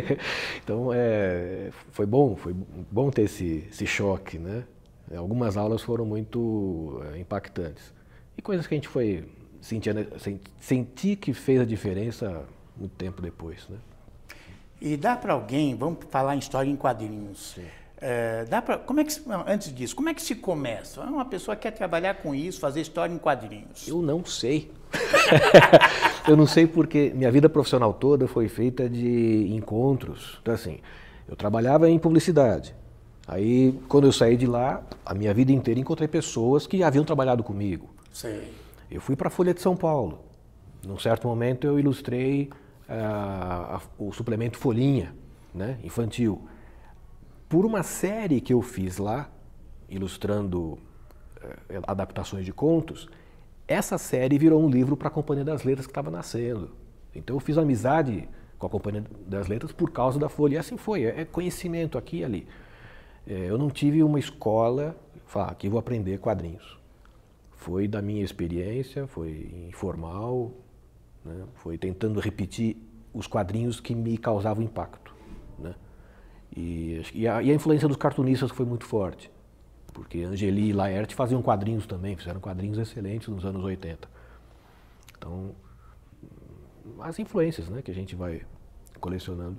então 0.64 0.92
é, 0.94 1.70
foi 1.92 2.06
bom, 2.06 2.36
foi 2.36 2.54
bom 2.54 3.10
ter 3.12 3.24
esse, 3.24 3.68
esse 3.70 3.86
choque, 3.86 4.40
né? 4.40 4.66
Algumas 5.18 5.58
aulas 5.58 5.82
foram 5.82 6.06
muito 6.06 7.02
é, 7.14 7.20
impactantes. 7.20 7.94
E 8.38 8.42
coisas 8.42 8.68
que 8.68 8.74
a 8.74 8.78
gente 8.78 8.88
foi 8.88 9.26
sentir, 9.62 9.94
sentir 10.60 11.16
que 11.18 11.34
fez 11.34 11.62
a 11.62 11.66
diferença 11.66 12.44
muito 12.76 12.94
tempo 12.96 13.22
depois. 13.22 13.68
Né? 13.70 13.78
E 14.82 14.98
dá 14.98 15.16
para 15.16 15.34
alguém, 15.34 15.76
vamos 15.76 16.00
falar 16.10 16.36
em 16.36 16.40
história 16.40 16.70
em 16.70 16.76
quadrinhos. 16.76 17.58
É, 18.04 18.46
dá 18.46 18.64
pra, 18.64 18.80
como 18.80 19.00
é 19.00 19.04
que, 19.04 19.16
antes 19.46 19.74
disso, 19.74 19.96
como 19.96 20.10
é 20.10 20.14
que 20.14 20.22
se 20.24 20.34
começa? 20.34 21.02
Uma 21.02 21.24
pessoa 21.24 21.56
quer 21.56 21.70
trabalhar 21.70 22.16
com 22.16 22.34
isso, 22.34 22.60
fazer 22.60 22.82
história 22.82 23.14
em 23.14 23.20
quadrinhos. 23.20 23.88
Eu 23.88 24.02
não 24.02 24.26
sei. 24.26 24.72
eu 26.28 26.36
não 26.36 26.48
sei 26.48 26.66
porque 26.66 27.12
minha 27.14 27.32
vida 27.32 27.48
profissional 27.48 27.94
toda 27.94 28.28
foi 28.28 28.48
feita 28.48 28.90
de 28.90 29.54
encontros. 29.54 30.40
Então, 30.42 30.56
assim, 30.56 30.80
eu 31.30 31.36
trabalhava 31.36 31.88
em 31.88 32.00
publicidade. 32.00 32.74
Aí, 33.32 33.80
quando 33.88 34.08
eu 34.08 34.12
saí 34.12 34.36
de 34.36 34.46
lá, 34.46 34.84
a 35.06 35.14
minha 35.14 35.34
vida 35.34 35.54
inteira 35.54 35.80
encontrei 35.80 36.06
pessoas 36.06 36.68
que 36.68 36.84
haviam 36.84 37.06
trabalhado 37.06 37.42
comigo. 37.42 37.90
Sei. 38.12 38.52
Eu 38.92 39.00
fui 39.00 39.16
para 39.16 39.30
a 39.30 39.32
Folha 39.32 39.54
de 39.54 39.62
São 39.62 39.74
Paulo. 39.74 40.20
Num 40.86 41.00
certo 41.00 41.30
momento 41.30 41.66
eu 41.66 41.80
ilustrei 41.80 42.50
uh, 42.90 43.80
o 43.98 44.12
suplemento 44.12 44.58
Folhinha, 44.58 45.16
né, 45.56 45.80
infantil. 45.82 46.46
Por 47.48 47.66
uma 47.66 47.84
série 47.84 48.42
que 48.42 48.52
eu 48.52 48.62
fiz 48.62 48.98
lá, 48.98 49.30
ilustrando 49.88 50.74
uh, 50.74 50.80
adaptações 51.88 52.44
de 52.46 52.52
contos, 52.52 53.08
essa 53.66 53.98
série 53.98 54.38
virou 54.38 54.62
um 54.62 54.70
livro 54.70 54.98
para 54.98 55.08
a 55.08 55.12
Companhia 55.12 55.46
das 55.46 55.64
Letras 55.64 55.86
que 55.86 55.92
estava 55.92 56.12
nascendo. 56.12 56.72
Então 57.16 57.38
eu 57.38 57.40
fiz 57.40 57.58
amizade 57.58 58.28
com 58.60 58.68
a 58.68 58.70
Companhia 58.70 59.06
das 59.26 59.48
Letras 59.48 59.72
por 59.72 59.90
causa 59.90 60.20
da 60.20 60.28
Folha. 60.28 60.56
E 60.56 60.58
assim 60.58 60.76
foi, 60.76 61.06
é 61.06 61.24
conhecimento 61.24 61.98
aqui 61.98 62.18
e 62.18 62.26
ali. 62.26 62.48
É, 63.28 63.50
eu 63.50 63.58
não 63.58 63.70
tive 63.70 64.04
uma 64.04 64.20
escola, 64.20 64.96
falar, 65.26 65.52
aqui 65.52 65.70
vou 65.70 65.80
aprender 65.80 66.18
quadrinhos. 66.20 66.80
Foi 67.52 67.88
da 67.88 68.02
minha 68.02 68.24
experiência, 68.24 69.08
foi 69.08 69.52
informal, 69.68 70.52
né? 71.24 71.46
foi 71.56 71.78
tentando 71.78 72.20
repetir 72.20 72.76
os 73.14 73.28
quadrinhos 73.28 73.80
que 73.80 73.94
me 73.94 74.18
causavam 74.18 74.64
impacto. 74.64 75.14
Né? 75.60 75.76
E, 76.56 77.02
e, 77.14 77.28
a, 77.28 77.42
e, 77.42 77.52
a, 77.52 77.54
influência 77.54 77.88
dos 77.88 77.98
cartunistas 77.98 78.52
foi 78.52 78.66
muito 78.66 78.86
forte, 78.86 79.30
porque 79.94 80.24
Angeli 80.24 80.70
e 80.70 80.74
Laerte 80.74 81.14
faziam 81.14 81.42
quadrinhos 81.42 81.86
também, 81.86 82.16
fizeram 82.16 82.40
quadrinhos 82.40 82.78
excelentes 82.78 83.28
nos 83.28 83.46
anos 83.46 83.64
80. 83.64 84.10
Então, 85.18 85.56
as 87.00 87.20
influências 87.20 87.70
né, 87.70 87.82
que 87.82 87.92
a 87.92 87.94
gente 87.94 88.16
vai 88.16 88.42
colecionando. 89.00 89.58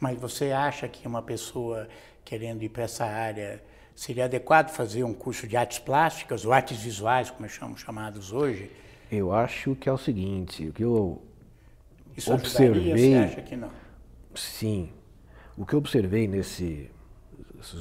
Mas 0.00 0.18
você 0.18 0.52
acha 0.52 0.88
que 0.88 1.06
uma 1.06 1.22
pessoa 1.22 1.88
querendo 2.24 2.62
ir 2.62 2.68
para 2.68 2.84
essa 2.84 3.04
área 3.04 3.62
seria 3.94 4.26
adequado 4.26 4.70
fazer 4.70 5.02
um 5.02 5.12
curso 5.12 5.46
de 5.48 5.56
artes 5.56 5.78
plásticas 5.78 6.44
ou 6.44 6.52
artes 6.52 6.78
visuais, 6.78 7.30
como 7.30 7.48
chamamos 7.48 7.80
chamados 7.80 8.32
hoje? 8.32 8.70
Eu 9.10 9.32
acho 9.32 9.74
que 9.74 9.88
é 9.88 9.92
o 9.92 9.98
seguinte, 9.98 10.68
o 10.68 10.72
que 10.72 10.84
eu 10.84 11.22
Isso 12.16 12.32
observei. 12.32 13.12
Você 13.12 13.14
acha 13.16 13.42
que 13.42 13.56
não? 13.56 13.70
Sim. 14.34 14.92
O 15.56 15.66
que 15.66 15.74
eu 15.74 15.78
observei 15.78 16.28
nesses 16.28 16.88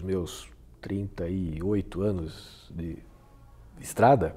meus 0.02 0.50
38 0.82 2.02
anos 2.02 2.72
de 2.74 2.98
estrada 3.80 4.36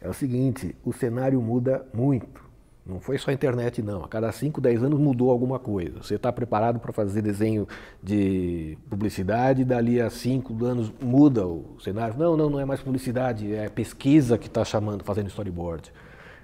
é 0.00 0.08
o 0.08 0.12
seguinte, 0.12 0.76
o 0.84 0.92
cenário 0.92 1.40
muda 1.40 1.84
muito. 1.92 2.41
Não 2.84 3.00
foi 3.00 3.16
só 3.16 3.30
a 3.30 3.34
internet, 3.34 3.80
não. 3.80 4.04
A 4.04 4.08
cada 4.08 4.30
5, 4.32 4.60
10 4.60 4.82
anos 4.82 4.98
mudou 4.98 5.30
alguma 5.30 5.58
coisa. 5.58 6.02
Você 6.02 6.16
está 6.16 6.32
preparado 6.32 6.80
para 6.80 6.92
fazer 6.92 7.22
desenho 7.22 7.66
de 8.02 8.76
publicidade, 8.90 9.64
dali 9.64 10.00
a 10.00 10.10
5 10.10 10.64
anos 10.64 10.92
muda 11.00 11.46
o 11.46 11.76
cenário. 11.80 12.16
Não, 12.18 12.36
não, 12.36 12.50
não 12.50 12.60
é 12.60 12.64
mais 12.64 12.80
publicidade, 12.80 13.54
é 13.54 13.68
pesquisa 13.68 14.36
que 14.36 14.48
está 14.48 14.64
chamando, 14.64 15.04
fazendo 15.04 15.28
storyboard. 15.28 15.92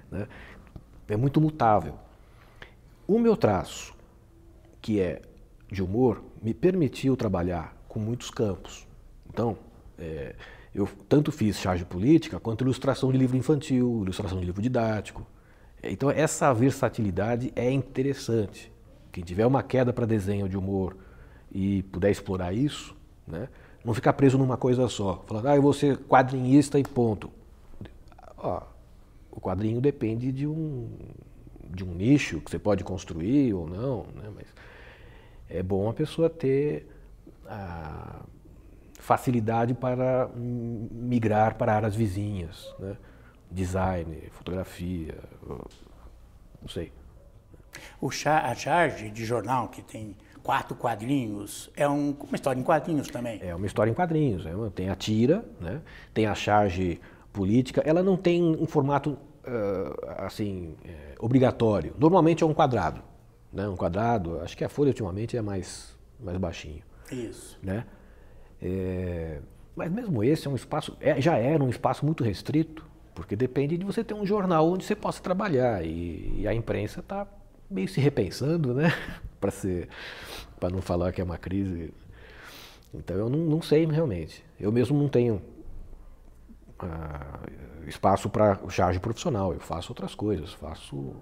Né? 0.09 0.27
É 1.09 1.17
muito 1.17 1.41
mutável. 1.41 1.95
O 3.05 3.19
meu 3.19 3.35
traço, 3.35 3.93
que 4.81 5.01
é 5.01 5.21
de 5.69 5.83
humor, 5.83 6.23
me 6.41 6.53
permitiu 6.53 7.17
trabalhar 7.17 7.75
com 7.89 7.99
muitos 7.99 8.31
campos. 8.31 8.87
Então, 9.27 9.57
é, 9.97 10.35
eu 10.73 10.87
tanto 11.09 11.33
fiz 11.33 11.59
charge 11.59 11.83
política 11.83 12.39
quanto 12.39 12.63
ilustração 12.63 13.11
de 13.11 13.17
livro 13.17 13.35
infantil, 13.35 14.03
ilustração 14.03 14.39
de 14.39 14.45
livro 14.45 14.61
didático. 14.61 15.25
Então, 15.81 16.11
essa 16.11 16.53
versatilidade 16.53 17.51
é 17.55 17.71
interessante. 17.71 18.71
Quem 19.11 19.23
tiver 19.23 19.45
uma 19.45 19.63
queda 19.63 19.93
para 19.93 20.05
desenho 20.05 20.47
de 20.47 20.57
humor 20.57 20.95
e 21.51 21.83
puder 21.83 22.11
explorar 22.11 22.53
isso, 22.53 22.95
né, 23.25 23.47
não 23.83 23.93
ficar 23.93 24.13
preso 24.13 24.37
numa 24.37 24.57
coisa 24.57 24.87
só, 24.87 25.23
falando, 25.25 25.47
ah, 25.47 25.55
eu 25.55 25.61
vou 25.61 25.73
ser 25.73 25.97
quadrinhista 25.97 26.77
e 26.77 26.83
ponto. 26.83 27.31
Ó, 28.37 28.61
o 29.31 29.39
quadrinho 29.39 29.79
depende 29.79 30.31
de 30.31 30.45
um, 30.45 30.89
de 31.69 31.83
um 31.83 31.93
nicho 31.93 32.41
que 32.41 32.51
você 32.51 32.59
pode 32.59 32.83
construir 32.83 33.53
ou 33.53 33.67
não, 33.67 34.05
né, 34.15 34.29
mas 34.35 34.47
é 35.49 35.63
bom 35.63 35.89
a 35.89 35.93
pessoa 35.93 36.29
ter 36.29 36.87
a 37.47 38.21
facilidade 38.99 39.73
para 39.73 40.29
migrar 40.35 41.55
para 41.55 41.73
áreas 41.73 41.95
vizinhas. 41.95 42.75
Né? 42.77 42.95
Design, 43.51 44.29
fotografia, 44.31 45.15
não 46.61 46.67
sei. 46.67 46.91
O 48.01 48.09
char 48.09 48.45
a 48.45 48.55
charge 48.55 49.09
de 49.09 49.25
jornal 49.25 49.67
que 49.67 49.81
tem 49.81 50.15
quatro 50.43 50.75
quadrinhos 50.75 51.69
é 51.75 51.87
um, 51.87 52.11
uma 52.11 52.35
história 52.35 52.59
em 52.59 52.63
quadrinhos 52.63 53.07
também. 53.07 53.39
É 53.41 53.53
uma 53.53 53.65
história 53.65 53.91
em 53.91 53.93
quadrinhos. 53.93 54.45
É 54.45 54.51
tem 54.73 54.89
a 54.89 54.95
tira, 54.95 55.45
né? 55.59 55.81
tem 56.13 56.25
a 56.25 56.35
charge 56.35 56.99
política. 57.31 57.81
Ela 57.85 58.01
não 58.01 58.17
tem 58.17 58.43
um 58.43 58.65
formato 58.65 59.11
uh, 59.11 60.09
assim 60.17 60.75
é, 60.83 61.15
obrigatório. 61.19 61.93
Normalmente 61.97 62.43
é 62.43 62.47
um 62.47 62.53
quadrado, 62.53 63.01
né? 63.53 63.67
Um 63.67 63.75
quadrado. 63.75 64.39
Acho 64.41 64.57
que 64.57 64.63
a 64.63 64.69
folha 64.69 64.89
ultimamente 64.89 65.37
é 65.37 65.41
mais 65.41 65.97
mais 66.19 66.37
baixinho. 66.37 66.83
Isso. 67.11 67.57
Né? 67.61 67.85
É, 68.61 69.39
mas 69.75 69.89
mesmo 69.91 70.23
esse 70.23 70.47
é 70.47 70.49
um 70.49 70.55
espaço, 70.55 70.97
é, 70.99 71.21
já 71.21 71.37
era 71.37 71.63
um 71.63 71.69
espaço 71.69 72.05
muito 72.05 72.23
restrito 72.23 72.88
porque 73.19 73.35
depende 73.35 73.77
de 73.77 73.85
você 73.85 74.01
ter 74.01 74.13
um 74.13 74.25
jornal 74.25 74.69
onde 74.69 74.85
você 74.85 74.95
possa 74.95 75.21
trabalhar. 75.21 75.85
E, 75.85 76.41
e 76.41 76.47
a 76.47 76.53
imprensa 76.53 77.01
está 77.01 77.27
meio 77.69 77.87
se 77.89 77.99
repensando, 77.99 78.73
né? 78.73 78.93
para 79.41 79.51
ser, 79.51 79.89
para 80.57 80.69
não 80.69 80.81
falar 80.81 81.11
que 81.11 81.19
é 81.19 81.23
uma 81.23 81.37
crise. 81.37 81.93
Então 82.93 83.17
eu 83.17 83.29
não, 83.29 83.39
não 83.39 83.61
sei 83.61 83.85
realmente. 83.85 84.43
Eu 84.57 84.71
mesmo 84.71 84.97
não 84.97 85.09
tenho 85.09 85.41
ah, 86.79 87.39
espaço 87.87 88.29
para 88.29 88.57
charge 88.69 88.99
profissional. 88.99 89.53
Eu 89.53 89.59
faço 89.59 89.91
outras 89.91 90.15
coisas. 90.15 90.53
Faço 90.53 91.13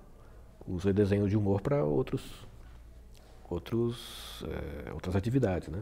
uso 0.68 0.94
desenho 0.94 1.28
de 1.28 1.36
humor 1.36 1.62
para 1.62 1.84
outros, 1.84 2.46
outros, 3.50 4.46
é, 4.48 4.94
outras 4.94 5.16
atividades, 5.16 5.70
né? 5.70 5.82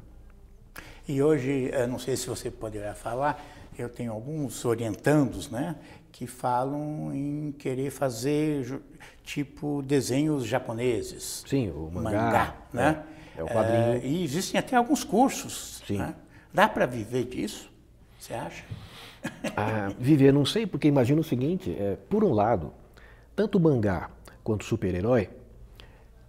E 1.07 1.21
hoje, 1.21 1.71
não 1.89 1.99
sei 1.99 2.15
se 2.15 2.27
você 2.27 2.49
poderia 2.49 2.93
falar, 2.95 3.43
eu 3.77 3.89
tenho 3.89 4.11
alguns 4.11 4.63
orientandos, 4.65 5.49
né, 5.49 5.75
que 6.15 6.25
falam 6.25 7.13
em 7.13 7.53
querer 7.59 7.91
fazer 7.91 8.81
tipo 9.21 9.81
desenhos 9.81 10.45
japoneses. 10.45 11.43
Sim, 11.45 11.69
o 11.71 11.91
mangá, 11.91 12.11
mangá 12.11 12.55
né? 12.71 13.03
É, 13.35 13.41
é 13.41 13.43
o 13.43 13.47
quadrinho. 13.47 13.93
É, 13.95 14.07
e 14.07 14.23
existem 14.23 14.57
até 14.57 14.77
alguns 14.77 15.03
cursos. 15.03 15.83
Sim. 15.85 15.97
Né? 15.97 16.15
Dá 16.53 16.69
para 16.69 16.85
viver 16.85 17.25
disso? 17.25 17.69
Você 18.17 18.33
acha? 18.33 18.63
Ah, 19.57 19.91
viver, 19.97 20.31
não 20.31 20.45
sei, 20.45 20.67
porque 20.67 20.87
imagina 20.87 21.19
o 21.19 21.23
seguinte: 21.23 21.75
é, 21.77 21.97
por 22.09 22.23
um 22.23 22.31
lado, 22.31 22.71
tanto 23.35 23.57
o 23.57 23.61
mangá 23.61 24.09
quanto 24.43 24.63
super-herói 24.63 25.29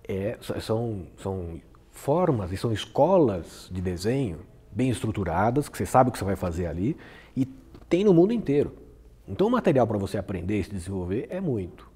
é, 0.09 0.38
são, 0.62 1.07
são 1.19 1.61
formas 1.93 2.50
e 2.52 2.57
são 2.57 2.73
escolas 2.73 3.69
de 3.71 3.83
desenho 3.83 4.40
bem 4.73 4.88
estruturadas, 4.88 5.69
que 5.69 5.76
você 5.76 5.85
sabe 5.85 6.09
o 6.09 6.12
que 6.12 6.19
você 6.19 6.25
vai 6.25 6.37
fazer 6.37 6.66
ali, 6.66 6.97
e 7.37 7.45
tem 7.88 8.02
no 8.02 8.14
mundo 8.14 8.33
inteiro. 8.33 8.86
Então, 9.28 9.47
o 9.47 9.50
material 9.50 9.87
para 9.87 9.99
você 9.99 10.18
aprender 10.18 10.61
e 10.61 10.64
se 10.64 10.71
desenvolver 10.71 11.26
é 11.30 11.40
muito. 11.40 11.90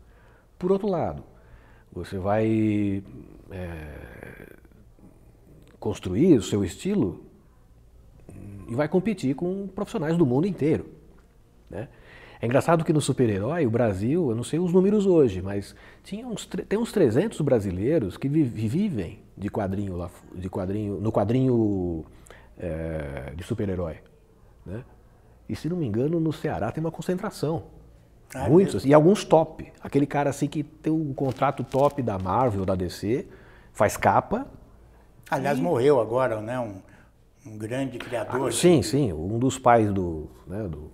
Por 0.59 0.73
outro 0.73 0.89
lado, 0.89 1.23
você 1.93 2.19
vai 2.19 3.03
é, 3.51 4.57
construir 5.79 6.37
o 6.37 6.43
seu 6.43 6.65
estilo 6.65 7.25
e 8.69 8.75
vai 8.75 8.89
competir 8.89 9.35
com 9.35 9.67
profissionais 9.69 10.17
do 10.17 10.27
mundo 10.27 10.47
inteiro. 10.47 10.87
Né? 11.69 11.89
É 12.41 12.47
engraçado 12.47 12.85
que 12.85 12.93
no 12.93 13.01
super-herói, 13.01 13.67
o 13.67 13.71
Brasil, 13.71 14.31
eu 14.31 14.35
não 14.35 14.45
sei 14.45 14.59
os 14.59 14.73
números 14.73 15.07
hoje, 15.07 15.43
mas 15.43 15.75
tinha 16.03 16.27
uns, 16.27 16.47
tem 16.47 16.79
uns 16.79 16.91
300 16.91 17.41
brasileiros 17.43 18.17
que 18.17 18.29
vivem 18.29 19.21
de 19.37 19.49
quadrinho, 19.51 19.97
lá, 19.97 20.11
de 20.35 20.49
quadrinho 20.49 21.01
no 21.01 21.13
quadrinho 21.13 22.05
é, 22.59 23.33
de 23.37 23.43
super-herói. 23.43 23.97
Né? 24.65 24.83
E 25.51 25.57
se 25.57 25.69
não 25.69 25.77
me 25.77 25.87
engano, 25.87 26.21
no 26.21 26.33
Ceará 26.33 26.71
tem 26.71 26.83
uma 26.83 26.93
concentração. 26.93 27.65
Ah, 28.33 28.47
é 28.47 28.49
Muitos, 28.49 28.85
e 28.85 28.95
alguns 28.95 29.25
top. 29.25 29.73
Aquele 29.81 30.07
cara 30.07 30.31
assim 30.31 30.47
que 30.47 30.63
tem 30.63 30.93
um 30.93 31.13
contrato 31.13 31.65
top 31.65 32.01
da 32.03 32.17
Marvel, 32.19 32.65
da 32.65 32.77
DC, 32.77 33.27
faz 33.73 33.97
capa. 33.97 34.47
Aliás, 35.29 35.59
e... 35.59 35.63
morreu 35.63 36.01
agora, 36.01 36.41
né? 36.41 36.59
Um, 36.61 36.77
um 37.45 37.59
grande 37.59 37.99
criador. 37.99 38.49
Ah, 38.49 38.53
sim, 38.53 38.81
sim. 38.83 39.13
Um 39.13 39.39
dos 39.39 39.59
pais 39.59 39.93
do, 39.93 40.31
né, 40.47 40.63
do, 40.69 40.93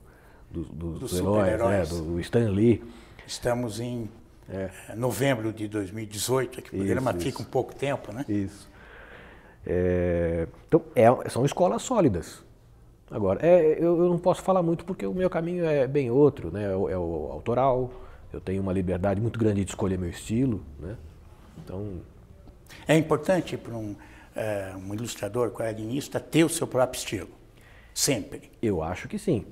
do, 0.50 0.64
do 0.64 0.98
dos 1.00 1.12
heróis, 1.12 1.92
né, 1.92 2.00
do 2.00 2.18
Stan 2.20 2.50
Lee. 2.50 2.82
Estamos 3.26 3.80
em 3.80 4.08
é. 4.48 4.70
novembro 4.94 5.52
de 5.52 5.68
2018, 5.68 6.60
aqui 6.60 6.74
o 6.74 6.78
programa 6.78 7.10
isso, 7.10 7.20
fica 7.20 7.42
um 7.42 7.44
pouco 7.44 7.74
tempo, 7.74 8.12
né? 8.12 8.24
Isso. 8.28 8.70
É, 9.66 10.46
então, 10.66 10.82
é, 10.94 11.28
são 11.28 11.44
escolas 11.44 11.82
sólidas. 11.82 12.45
Agora, 13.10 13.44
é, 13.46 13.72
eu, 13.78 13.98
eu, 13.98 14.08
não 14.08 14.18
posso 14.18 14.42
falar 14.42 14.62
muito 14.62 14.84
porque 14.84 15.06
o 15.06 15.14
meu 15.14 15.30
caminho 15.30 15.64
é 15.64 15.86
bem 15.86 16.10
outro, 16.10 16.50
né? 16.50 16.64
É 16.64 16.76
o, 16.76 16.88
é 16.88 16.98
o 16.98 17.28
autoral, 17.30 17.90
eu 18.32 18.40
tenho 18.40 18.60
uma 18.60 18.72
liberdade 18.72 19.20
muito 19.20 19.38
grande 19.38 19.64
de 19.64 19.70
escolher 19.70 19.98
meu 19.98 20.10
estilo, 20.10 20.62
né? 20.78 20.96
Então... 21.58 22.00
É 22.88 22.96
importante 22.96 23.56
para 23.56 23.74
um, 23.74 23.94
é, 24.34 24.74
um 24.76 24.92
ilustrador, 24.92 25.50
quadrinista, 25.52 26.18
ter 26.18 26.44
o 26.44 26.48
seu 26.48 26.66
próprio 26.66 26.98
estilo, 26.98 27.30
sempre? 27.94 28.50
Eu 28.60 28.82
acho 28.82 29.08
que 29.08 29.18
sim, 29.18 29.46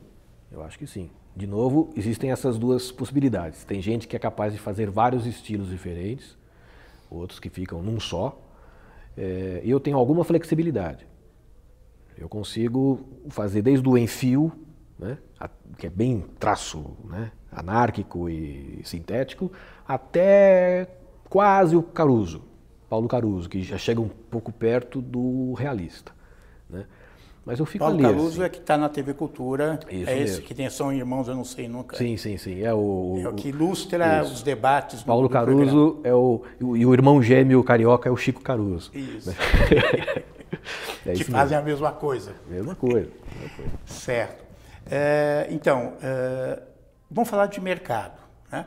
eu 0.50 0.62
acho 0.62 0.76
que 0.78 0.87
sim. 0.87 1.11
De 1.37 1.46
novo, 1.46 1.92
existem 1.96 2.30
essas 2.30 2.58
duas 2.58 2.92
possibilidades. 2.92 3.64
Tem 3.64 3.80
gente 3.80 4.06
que 4.06 4.14
é 4.14 4.18
capaz 4.18 4.52
de 4.52 4.58
fazer 4.58 4.90
vários 4.90 5.26
estilos 5.26 5.68
diferentes, 5.68 6.37
outros 7.11 7.40
que 7.40 7.49
ficam 7.49 7.82
num 7.82 7.99
só. 7.99 8.40
É, 9.16 9.61
e 9.64 9.70
eu 9.70 9.80
tenho 9.80 9.96
alguma 9.96 10.25
flexibilidade. 10.25 11.06
Eu 12.16 12.28
consigo 12.28 13.00
fazer 13.28 13.62
desde 13.62 13.88
o 13.88 13.99
enfio, 13.99 14.52
né, 14.99 15.18
que 15.76 15.87
é 15.87 15.90
bem 15.90 16.25
traço 16.38 16.97
né, 17.04 17.33
anárquico 17.50 18.28
e 18.28 18.80
sintético, 18.85 19.50
até 19.87 20.88
quase 21.28 21.76
o 21.76 21.83
Caruso, 21.83 22.42
Paulo 22.88 23.09
Caruso, 23.09 23.49
que 23.49 23.62
já 23.62 23.76
chega 23.76 24.00
um 24.00 24.09
pouco 24.09 24.52
perto 24.52 25.00
do 25.00 25.54
realista. 25.54 26.12
Né? 26.71 26.87
Mas 27.44 27.61
eu 27.61 27.66
fico 27.66 27.85
Paulo 27.85 27.99
ali. 27.99 28.04
Caruso 28.04 28.28
assim. 28.28 28.42
é 28.42 28.49
que 28.49 28.59
está 28.59 28.78
na 28.78 28.88
TV 28.88 29.12
Cultura. 29.12 29.78
Isso 29.90 30.09
é 30.09 30.18
esse 30.18 30.33
mesmo. 30.33 30.47
que 30.47 30.54
tem 30.54 30.71
São 30.71 30.92
Irmãos, 30.92 31.28
eu 31.28 31.35
não 31.35 31.44
sei 31.44 31.68
nunca. 31.68 31.97
Sim, 31.97 32.16
sim, 32.16 32.38
sim. 32.38 32.62
É 32.62 32.73
o, 32.73 33.18
É 33.18 33.28
o 33.28 33.35
que 33.35 33.49
ilustra 33.49 34.23
Isso. 34.23 34.33
os 34.33 34.42
debates 34.42 35.02
Paulo 35.02 35.28
do 35.28 35.30
programa. 35.30 35.64
Caruso 35.64 36.00
é 36.02 36.14
o, 36.14 36.42
e 36.59 36.87
o 36.87 36.94
irmão 36.94 37.23
gêmeo 37.23 37.62
carioca 37.62 38.09
é 38.09 38.12
o 38.12 38.16
Chico 38.16 38.40
Caruso. 38.40 38.90
Isso. 38.94 39.30
É 41.06 41.12
que 41.12 41.23
isso 41.23 41.30
fazem 41.30 41.56
a 41.56 41.62
mesma 41.62 41.92
coisa. 41.92 42.32
mesmo. 42.46 42.50
Mesma 42.50 42.75
coisa. 42.75 43.11
mesma 43.40 43.56
coisa. 43.56 43.73
Certo. 43.87 44.44
É, 44.90 45.46
então, 45.50 45.94
é, 46.02 46.62
vamos 47.11 47.28
falar 47.28 47.46
de 47.46 47.61
mercado. 47.61 48.18
né? 48.50 48.66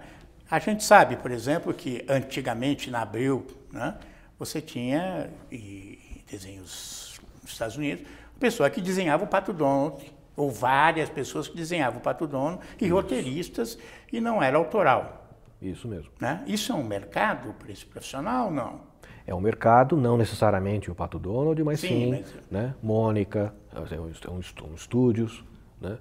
A 0.50 0.60
gente 0.60 0.84
sabe, 0.84 1.17
por 1.17 1.32
exemplo, 1.32 1.74
que 1.74 2.06
antigamente 2.08 2.89
na 2.89 3.01
Abril, 3.01 3.46
né, 3.72 3.96
você 4.39 4.62
tinha 4.62 5.29
e, 5.51 6.24
desenhos 6.29 7.20
nos 7.41 7.51
Estados 7.51 7.75
Unidos, 7.75 8.06
pessoa 8.39 8.70
que 8.70 8.79
desenhava 8.79 9.25
o 9.25 9.27
Pato 9.27 9.51
Donald, 9.51 10.13
ou 10.36 10.50
várias 10.50 11.10
pessoas 11.10 11.48
que 11.48 11.58
desenhavam 11.58 12.00
o 12.00 12.01
Pato 12.01 12.27
Donald, 12.27 12.62
e 12.79 12.88
roteiristas, 12.88 13.77
e 14.12 14.22
não 14.22 14.41
era 14.41 14.58
autoral. 14.58 15.27
Isso 15.62 15.88
mesmo. 15.88 16.12
Né? 16.20 16.44
Isso 16.48 16.72
é 16.72 16.75
um 16.75 16.84
mercado 16.84 17.53
para 17.53 17.72
esse 17.72 17.86
profissional? 17.86 18.51
Não. 18.51 18.82
É 19.28 19.36
um 19.36 19.42
mercado, 19.42 19.98
não 19.98 20.18
necessariamente 20.18 20.90
o 20.90 20.96
Pato 20.96 21.20
Donald, 21.20 21.62
mas 21.62 21.82
Sim, 21.82 21.88
sim, 21.88 22.10
mas- 22.12 22.34
né? 22.50 22.74
Mônica, 22.82 23.54
é 23.76 23.80
um, 23.80 23.86
é 23.86 24.32
um 24.32 24.40
estu- 24.40 24.66
um 24.66 24.74
estúdios, 24.74 25.44
né? 25.82 25.98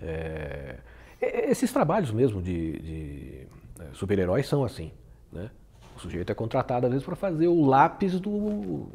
É, 0.00 0.78
esses 1.20 1.72
trabalhos 1.72 2.12
mesmo 2.12 2.40
de, 2.40 2.78
de, 2.78 3.46
é, 3.80 3.86
super-heróis 3.92 4.46
são 4.46 4.62
assim, 4.64 4.92
né? 5.32 5.50
O 5.96 5.98
sujeito 6.00 6.30
é 6.30 6.34
contratado 6.34 6.86
às 6.86 6.92
vezes 6.92 7.04
para 7.04 7.16
fazer 7.16 7.48
o 7.48 7.66
lápis 7.66 8.20
do, 8.20 8.86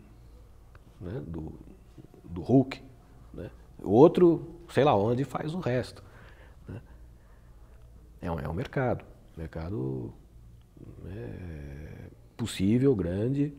né? 1.02 1.22
do, 1.28 1.52
do 2.24 2.42
Hulk, 2.42 2.82
né? 3.34 3.50
O 3.84 3.92
outro, 3.92 4.56
sei 4.70 4.86
lá 4.86 4.96
onde, 4.96 5.26
faz 5.26 5.54
o 5.54 5.60
resto, 5.60 6.02
né? 6.66 6.80
É 8.22 8.32
um, 8.32 8.40
é 8.40 8.48
um 8.48 8.54
mercado, 8.54 9.04
mercado 9.36 10.14
é, 11.08 12.08
possível, 12.38 12.96
grande? 12.96 13.54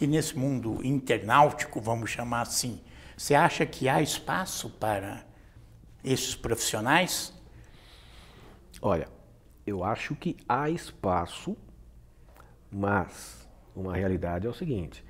E- 0.00 0.06
nesse 0.06 0.36
mundo 0.36 0.84
internautico, 0.84 1.80
vamos 1.80 2.10
chamar 2.10 2.42
assim, 2.42 2.80
você 3.16 3.34
acha 3.34 3.64
que 3.64 3.88
há 3.88 4.02
espaço 4.02 4.68
para 4.70 5.24
esses 6.02 6.34
profissionais? 6.34 7.32
Olha, 8.80 9.08
eu 9.66 9.84
acho 9.84 10.14
que 10.16 10.36
há 10.48 10.68
espaço, 10.68 11.56
mas 12.70 13.48
uma 13.76 13.94
realidade 13.94 14.46
é 14.46 14.50
o 14.50 14.54
seguinte: 14.54 15.04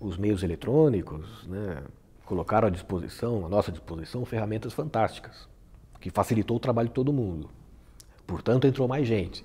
os 0.00 0.16
meios 0.16 0.42
eletrônicos 0.42 1.46
né, 1.46 1.84
colocaram 2.24 2.66
à 2.66 2.70
disposição, 2.70 3.46
à 3.46 3.48
nossa 3.48 3.70
disposição, 3.70 4.24
ferramentas 4.24 4.72
fantásticas, 4.72 5.48
que 6.00 6.10
facilitou 6.10 6.56
o 6.56 6.60
trabalho 6.60 6.88
de 6.88 6.94
todo 6.94 7.12
mundo. 7.12 7.48
Portanto, 8.26 8.66
entrou 8.66 8.88
mais 8.88 9.06
gente. 9.06 9.44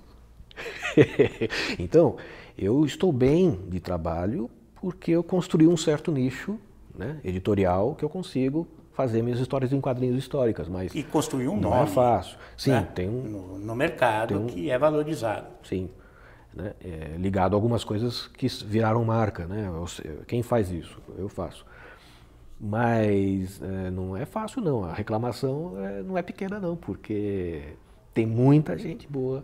então, 1.80 2.18
eu 2.58 2.86
estou 2.86 3.12
bem 3.12 3.60
de 3.70 3.80
trabalho 3.80 4.50
porque 4.76 5.12
eu 5.12 5.24
construí 5.24 5.68
um 5.68 5.78
certo 5.78 6.12
nicho 6.12 6.60
né, 6.96 7.20
editorial 7.24 7.96
que 7.96 8.04
eu 8.04 8.10
consigo 8.10 8.68
fazer 8.94 9.22
minhas 9.22 9.40
histórias 9.40 9.72
em 9.72 9.80
quadrinhos 9.80 10.18
históricas, 10.18 10.68
mas 10.68 10.94
E 10.96 11.04
construir 11.04 11.48
um 11.48 11.56
não 11.56 11.70
nome 11.70 11.84
é 11.84 11.86
fácil. 11.86 12.38
Sim, 12.58 12.72
né, 12.72 12.88
tem 12.96 13.08
um, 13.08 13.22
no, 13.22 13.60
no 13.60 13.76
mercado 13.76 14.46
que 14.48 14.72
é 14.72 14.78
valorizado. 14.78 15.48
Sim. 15.64 15.90
Né? 16.52 16.74
É, 16.84 17.16
ligado 17.18 17.54
a 17.54 17.58
algumas 17.58 17.84
coisas 17.84 18.28
que 18.28 18.48
viraram 18.66 19.06
marca. 19.06 19.46
Né? 19.46 19.70
Quem 20.26 20.42
faz 20.42 20.72
isso? 20.72 21.00
Eu 21.16 21.30
faço. 21.30 21.64
Mas 22.60 23.62
é, 23.62 23.92
não 23.92 24.18
é 24.18 24.26
fácil, 24.26 24.64
não. 24.64 24.84
A 24.84 24.94
reclamação 24.94 25.74
é, 25.78 26.02
não 26.02 26.18
é 26.18 26.24
pequena, 26.24 26.60
não, 26.60 26.76
porque 26.76 27.76
tem 28.16 28.26
muita 28.26 28.76
gente 28.76 29.08
boa 29.08 29.44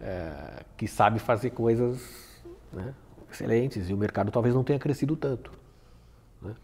é, 0.00 0.62
que 0.76 0.86
sabe 0.86 1.18
fazer 1.18 1.50
coisas 1.50 2.00
né, 2.72 2.94
excelentes 3.30 3.88
e 3.88 3.94
o 3.94 3.96
mercado 3.96 4.30
talvez 4.30 4.54
não 4.54 4.64
tenha 4.64 4.78
crescido 4.78 5.16
tanto. 5.16 5.50
né? 6.40 6.54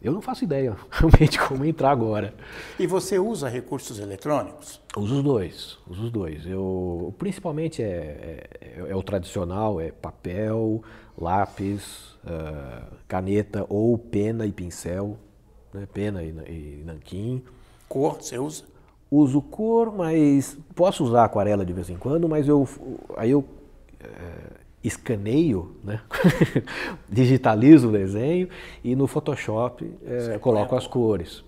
Eu 0.00 0.12
não 0.12 0.20
faço 0.20 0.44
ideia 0.44 0.76
realmente 0.90 1.38
como 1.38 1.64
entrar 1.64 1.90
agora. 1.90 2.34
E 2.78 2.86
você 2.86 3.18
usa 3.18 3.48
recursos 3.48 3.98
eletrônicos? 3.98 4.80
Uso 4.96 5.16
os 5.16 5.22
dois, 5.22 5.78
uso 5.88 6.04
os 6.04 6.10
dois. 6.10 6.46
Eu, 6.46 7.14
principalmente 7.18 7.82
é, 7.82 8.46
é, 8.60 8.84
é 8.88 8.94
o 8.94 9.02
tradicional, 9.02 9.80
é 9.80 9.90
papel, 9.90 10.82
lápis, 11.18 12.16
ah, 12.26 12.84
caneta 13.08 13.64
ou 13.68 13.96
pena 13.96 14.46
e 14.46 14.52
pincel, 14.52 15.16
né? 15.72 15.86
pena 15.92 16.22
e, 16.22 16.28
e 16.28 16.82
nanquim. 16.84 17.42
Cor, 17.88 18.20
você 18.20 18.38
usa? 18.38 18.64
Uso 19.16 19.40
cor, 19.40 19.94
mas 19.94 20.58
posso 20.74 21.04
usar 21.04 21.24
aquarela 21.24 21.64
de 21.64 21.72
vez 21.72 21.88
em 21.88 21.96
quando, 21.96 22.28
mas 22.28 22.46
eu 22.46 22.68
aí 23.16 23.30
eu 23.30 23.44
eh, 24.00 24.06
escaneio, 24.84 25.76
né? 25.82 26.00
digitalizo 27.08 27.88
o 27.88 27.92
desenho 27.92 28.48
e 28.84 28.94
no 28.94 29.06
Photoshop 29.06 29.90
Você 30.02 30.38
coloco 30.38 30.76
as 30.76 30.86
cores. 30.86 31.42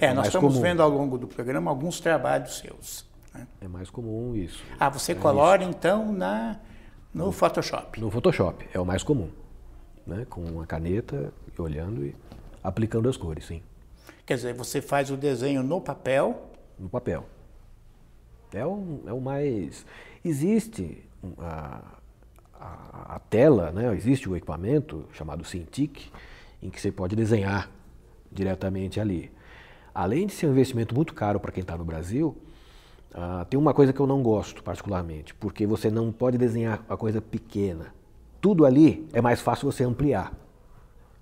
É, 0.00 0.08
nós 0.08 0.16
mais 0.16 0.28
estamos 0.28 0.52
comum. 0.52 0.62
vendo 0.62 0.82
ao 0.82 0.90
longo 0.90 1.16
do 1.16 1.26
programa 1.26 1.70
alguns 1.70 1.98
trabalhos 1.98 2.58
seus. 2.58 3.06
né? 3.34 3.46
É 3.60 3.68
mais 3.68 3.88
comum 3.88 4.36
isso. 4.36 4.62
Ah, 4.78 4.90
você 4.90 5.14
colore 5.14 5.64
então 5.64 6.12
na, 6.12 6.58
no 7.14 7.32
Photoshop. 7.32 7.98
No 7.98 8.10
Photoshop, 8.10 8.68
é 8.72 8.78
o 8.78 8.84
mais 8.84 9.02
comum. 9.02 9.30
Né? 10.06 10.26
Com 10.28 10.42
uma 10.42 10.66
caneta, 10.66 11.32
olhando 11.58 12.04
e 12.04 12.14
aplicando 12.62 13.08
as 13.08 13.16
cores, 13.16 13.46
sim. 13.46 13.62
Quer 14.26 14.34
dizer, 14.34 14.54
você 14.54 14.82
faz 14.82 15.10
o 15.10 15.16
desenho 15.16 15.62
no 15.62 15.80
papel, 15.80 16.50
No 16.78 16.88
papel. 16.88 17.26
É 18.52 18.64
o, 18.64 19.02
é 19.06 19.12
o 19.12 19.20
mais. 19.20 19.84
Existe 20.24 21.04
a, 21.38 21.80
a, 22.54 23.16
a 23.16 23.18
tela, 23.18 23.72
né? 23.72 23.94
existe 23.94 24.28
o 24.28 24.36
equipamento 24.36 25.04
chamado 25.12 25.44
Cintiq, 25.44 26.10
em 26.62 26.70
que 26.70 26.80
você 26.80 26.90
pode 26.90 27.14
desenhar 27.14 27.70
diretamente 28.30 29.00
ali. 29.00 29.30
Além 29.94 30.26
de 30.26 30.32
ser 30.32 30.46
um 30.46 30.52
investimento 30.52 30.94
muito 30.94 31.12
caro 31.14 31.40
para 31.40 31.52
quem 31.52 31.62
está 31.62 31.76
no 31.76 31.84
Brasil, 31.84 32.36
ah, 33.12 33.46
tem 33.48 33.58
uma 33.58 33.74
coisa 33.74 33.92
que 33.92 34.00
eu 34.00 34.06
não 34.06 34.22
gosto 34.22 34.62
particularmente, 34.62 35.34
porque 35.34 35.66
você 35.66 35.90
não 35.90 36.12
pode 36.12 36.38
desenhar 36.38 36.84
uma 36.88 36.96
coisa 36.96 37.20
pequena. 37.20 37.92
Tudo 38.40 38.64
ali 38.64 39.08
é 39.12 39.20
mais 39.20 39.40
fácil 39.40 39.70
você 39.70 39.82
ampliar. 39.82 40.32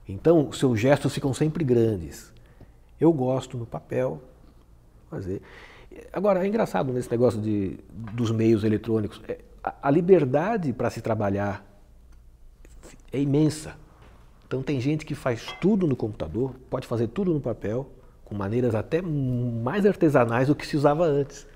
Então, 0.09 0.53
seus 0.53 0.79
gestos 0.79 1.15
ficam 1.15 1.33
sempre 1.33 1.65
grandes. 1.65 2.33
Eu 3.01 3.13
gosto 3.13 3.57
no 3.57 3.67
papel 3.67 4.21
fazer. 5.11 5.43
Agora, 6.13 6.45
é 6.45 6.49
engraçado 6.49 6.93
nesse 6.93 7.11
negócio 7.11 7.41
de, 7.41 7.79
dos 7.91 8.31
meios 8.31 8.65
eletrônicos. 8.65 9.21
é, 9.29 9.39
a, 9.63 9.75
a 9.83 9.91
liberdade 9.91 10.73
para 10.73 10.91
se 10.91 11.01
trabalhar 11.01 11.65
é 13.13 13.21
imensa. 13.21 13.75
Então, 14.47 14.63
tem 14.63 14.81
gente 14.81 15.05
que 15.05 15.15
faz 15.15 15.47
tudo 15.61 15.87
no 15.87 15.97
computador, 15.97 16.55
pode 16.71 16.87
fazer 16.87 17.09
tudo 17.09 17.33
no 17.33 17.41
papel, 17.41 17.89
com 18.25 18.35
maneiras 18.35 18.75
até 18.75 19.01
mais 19.03 19.85
artesanais 19.87 20.49
do 20.49 20.55
que 20.55 20.67
se 20.67 20.77
usava 20.77 21.05
antes. 21.05 21.47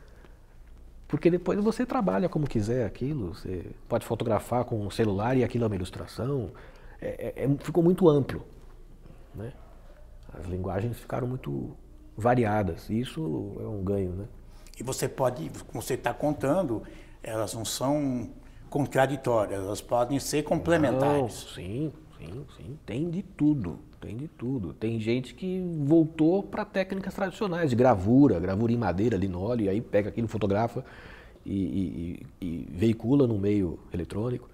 Porque 1.06 1.28
depois 1.30 1.58
você 1.58 1.84
trabalha 1.84 2.28
como 2.28 2.46
quiser 2.46 2.86
aquilo, 2.86 3.34
você 3.34 3.66
pode 3.88 4.06
fotografar 4.06 4.64
com 4.64 4.80
um 4.86 4.90
celular 4.90 5.36
e 5.36 5.42
aquilo 5.42 5.64
é 5.64 5.66
uma 5.66 5.74
ilustração. 5.74 6.50
É- 7.00 7.32
é- 7.36 7.44
é- 7.44 7.56
ficou 7.58 7.82
muito 7.82 8.08
amplo. 8.08 8.44
Né? 9.34 9.52
As 10.32 10.46
linguagens 10.46 10.98
ficaram 10.98 11.26
muito 11.26 11.76
variadas. 12.20 12.88
Isso 12.90 13.56
é 13.60 13.66
um 13.66 13.82
ganho, 13.82 14.10
né? 14.12 14.24
e 14.78 14.82
você 14.82 15.06
pode, 15.08 15.50
como 15.66 15.82
você 15.82 15.92
está 15.94 16.14
contando, 16.14 16.82
elas 17.22 17.52
não 17.52 17.66
são 17.66 18.30
contraditórias, 18.70 19.60
elas 19.62 19.80
podem 19.82 20.18
ser 20.18 20.42
complementares. 20.42 21.20
Não, 21.20 21.28
sim, 21.28 21.92
sim, 22.16 22.44
sim. 22.56 22.78
Tem 22.86 23.10
de 23.10 23.22
tudo. 23.22 23.78
Tem 24.00 24.16
de 24.16 24.26
tudo. 24.28 24.72
Tem 24.72 24.98
gente 24.98 25.34
que 25.34 25.60
voltou 25.84 26.42
para 26.42 26.64
técnicas 26.64 27.12
tradicionais 27.12 27.68
de 27.68 27.76
gravura, 27.76 28.40
gravura 28.40 28.72
em 28.72 28.76
madeira, 28.78 29.18
linóleo, 29.18 29.64
e 29.64 29.68
aí 29.68 29.80
pega 29.82 30.08
aquilo, 30.08 30.26
fotografa 30.28 30.82
e, 31.44 31.52
e- 31.52 32.26
e- 32.40 32.68
veicula 32.70 33.26
no 33.26 33.38
meio 33.38 33.78
eletrônico. 33.92 34.48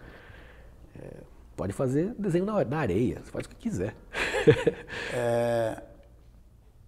É, 1.01 1.19
pode 1.57 1.73
fazer 1.73 2.13
desenho 2.19 2.47
na, 2.47 2.65
na 2.65 2.79
areia, 2.79 3.21
você 3.23 3.31
faz 3.31 3.47
o 3.47 3.49
que 3.51 3.55
quiser. 3.55 3.95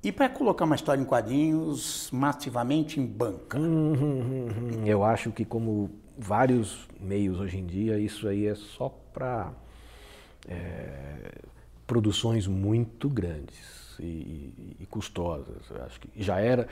E 0.03 0.13
para 0.13 0.29
colocar 0.29 0.65
uma 0.65 0.77
história 0.77 1.01
em 1.01 1.05
quadrinhos 1.05 2.09
massivamente 2.13 3.01
em 3.01 3.07
banca? 3.07 3.59
Hum, 3.59 4.85
eu 4.87 5.03
acho 5.03 5.33
que 5.33 5.45
como 5.45 5.91
vários 6.17 6.89
meios 7.01 7.41
hoje 7.41 7.59
em 7.59 7.67
dia, 7.67 7.99
isso 7.99 8.29
aí 8.29 8.47
é 8.47 8.55
só 8.55 8.89
para 9.13 9.53
é, 10.49 11.33
produções 11.85 12.47
muito 12.47 13.09
grandes 13.09 13.97
e, 13.99 14.05
e, 14.05 14.77
e, 14.81 14.87
custosas. 14.87 15.69
Eu 15.69 15.85
acho 15.85 16.01
que 16.01 16.09
já 16.17 16.39
era. 16.39 16.69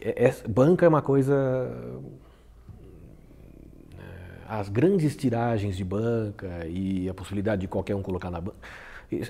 É, 0.00 0.26
é, 0.26 0.48
banca 0.48 0.86
é 0.86 0.88
uma 0.88 1.02
coisa. 1.02 1.34
É, 3.98 4.02
as 4.48 4.70
grandes 4.70 5.14
tiragens 5.14 5.76
de 5.76 5.84
banca 5.84 6.66
e 6.66 7.06
a 7.06 7.12
possibilidade 7.12 7.60
de 7.60 7.68
qualquer 7.68 7.94
um 7.94 8.02
colocar 8.02 8.30
na 8.30 8.40
banca 8.40 8.58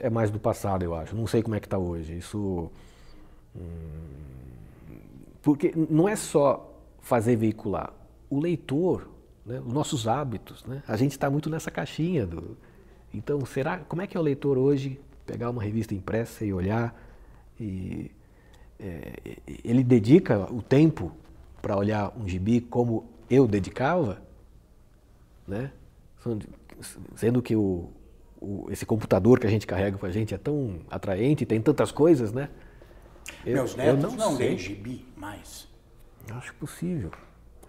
é 0.01 0.09
mais 0.09 0.31
do 0.31 0.39
passado, 0.39 0.85
eu 0.85 0.95
acho. 0.95 1.15
Não 1.17 1.27
sei 1.27 1.43
como 1.43 1.57
é 1.57 1.61
que 1.61 1.67
está 1.67 1.77
hoje. 1.77 2.17
Isso 2.17 2.71
porque 5.43 5.73
não 5.89 6.09
é 6.09 6.17
só 6.17 6.75
fazer 7.01 7.37
veicular. 7.37 7.93
O 8.29 8.41
leitor, 8.41 9.09
né, 9.45 9.61
os 9.65 9.73
nossos 9.73 10.09
hábitos, 10.09 10.65
né, 10.65 10.83
a 10.89 10.97
gente 10.97 11.13
está 11.13 11.31
muito 11.31 11.49
nessa 11.49 11.71
caixinha. 11.71 12.27
Do, 12.27 12.57
então, 13.15 13.47
será 13.47 13.79
como 13.79 14.03
é 14.03 14.09
que 14.09 14.17
é 14.17 14.21
o 14.21 14.23
leitor 14.23 14.59
hoje 14.59 14.99
pegar 15.25 15.51
uma 15.51 15.63
revista 15.63 15.95
impressa 15.95 16.45
e 16.45 16.53
olhar 16.53 17.01
e 17.61 18.11
é, 18.79 19.39
ele 19.65 19.83
dedica 19.83 20.53
o 20.53 20.61
tempo 20.61 21.13
para 21.63 21.77
olhar 21.77 22.13
um 22.17 22.29
gibi 22.29 22.61
como 22.61 23.05
eu 23.31 23.47
dedicava, 23.47 24.21
né? 25.47 25.71
Sendo 27.15 27.41
que 27.41 27.57
o, 27.57 27.89
o, 28.41 28.67
esse 28.71 28.85
computador 28.85 29.39
que 29.39 29.47
a 29.47 29.51
gente 29.51 29.67
carrega 29.67 29.97
com 29.97 30.07
a 30.07 30.11
gente 30.11 30.35
é 30.35 30.39
tão 30.39 30.81
atraente, 30.91 31.47
tem 31.47 31.61
tantas 31.61 31.91
coisas, 31.91 32.33
né? 32.33 32.51
Eu, 33.45 33.55
Meus 33.55 33.75
netos 33.75 34.15
não, 34.15 34.33
não 34.33 34.35
leem 34.37 34.59
gibi 34.59 35.07
mais. 35.17 35.69
Acho 36.31 36.55
possível. 36.55 37.11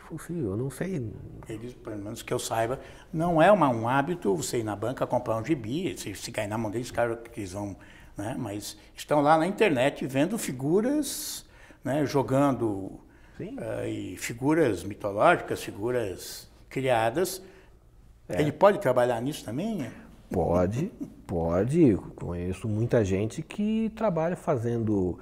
Possível, 0.09 0.51
eu 0.51 0.57
não 0.57 0.69
sei. 0.69 1.11
Eles, 1.49 1.73
pelo 1.73 1.97
menos 1.97 2.21
que 2.21 2.33
eu 2.33 2.39
saiba, 2.39 2.79
não 3.11 3.41
é 3.41 3.51
uma, 3.51 3.69
um 3.69 3.89
hábito 3.89 4.33
você 4.35 4.59
ir 4.59 4.63
na 4.63 4.75
banca 4.75 5.05
comprar 5.05 5.35
um 5.35 5.43
gibi, 5.43 5.97
se, 5.97 6.15
se 6.15 6.31
cair 6.31 6.47
na 6.47 6.57
mão 6.57 6.71
deles, 6.71 6.89
claro 6.91 7.17
que 7.17 7.41
eles 7.41 7.51
vão. 7.51 7.75
Né? 8.15 8.35
Mas 8.39 8.77
estão 8.95 9.21
lá 9.21 9.37
na 9.37 9.45
internet 9.45 10.07
vendo 10.07 10.37
figuras, 10.37 11.45
né? 11.83 12.05
jogando 12.05 12.65
uh, 13.39 13.85
e 13.85 14.15
figuras 14.17 14.83
mitológicas, 14.83 15.61
figuras 15.61 16.49
criadas. 16.69 17.41
É. 18.29 18.41
Ele 18.41 18.51
pode 18.51 18.79
trabalhar 18.79 19.21
nisso 19.21 19.43
também? 19.43 19.91
Pode, 20.31 20.91
pode. 21.25 21.95
Conheço 22.15 22.67
muita 22.67 23.03
gente 23.03 23.41
que 23.41 23.91
trabalha 23.95 24.35
fazendo 24.35 25.19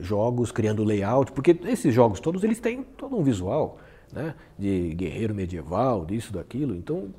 jogos, 0.00 0.50
criando 0.50 0.84
layout, 0.84 1.32
porque 1.32 1.58
esses 1.64 1.94
jogos 1.94 2.20
todos 2.20 2.42
eles 2.42 2.58
têm 2.58 2.82
todo 2.82 3.16
um 3.16 3.22
visual, 3.22 3.78
né? 4.12 4.34
De 4.58 4.94
guerreiro 4.94 5.34
medieval, 5.34 6.04
disso, 6.04 6.32
daquilo. 6.32 6.74
Então 6.74 7.14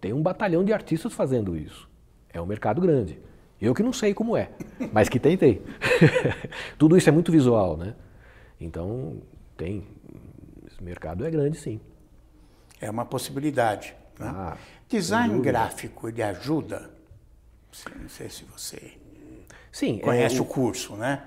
tem 0.00 0.12
um 0.12 0.22
batalhão 0.22 0.64
de 0.64 0.72
artistas 0.72 1.12
fazendo 1.12 1.56
isso. 1.56 1.88
É 2.32 2.40
um 2.40 2.46
mercado 2.46 2.80
grande. 2.80 3.18
Eu 3.60 3.74
que 3.74 3.82
não 3.82 3.92
sei 3.92 4.12
como 4.12 4.36
é, 4.36 4.50
mas 4.92 5.08
que 5.08 5.18
tem, 5.18 5.36
tem. 5.36 5.62
Tudo 6.76 6.96
isso 6.96 7.08
é 7.08 7.12
muito 7.12 7.32
visual, 7.32 7.76
né? 7.76 7.94
Então 8.60 9.22
tem. 9.56 9.86
Esse 10.66 10.82
mercado 10.82 11.24
é 11.24 11.30
grande, 11.30 11.56
sim. 11.56 11.80
É 12.80 12.90
uma 12.90 13.06
possibilidade. 13.06 13.94
Né? 14.18 14.26
Ah, 14.28 14.56
Design 14.88 15.40
gráfico, 15.40 16.08
ele 16.08 16.22
ajuda? 16.22 16.90
Não 17.98 18.08
sei 18.08 18.28
se 18.28 18.44
você 18.44 18.92
sim, 19.72 19.98
conhece 19.98 20.38
é, 20.38 20.40
o 20.40 20.44
curso, 20.44 20.94
né? 20.96 21.22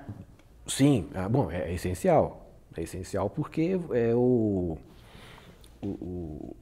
Sim, 0.70 1.08
ah, 1.16 1.28
bom, 1.28 1.52
é, 1.52 1.70
é, 1.70 1.74
essencial. 1.74 2.46
É 2.78 2.84
essencial 2.84 3.30
porque 3.30 3.80
é 3.92 4.14
o, 4.14 4.78
o, 5.82 6.56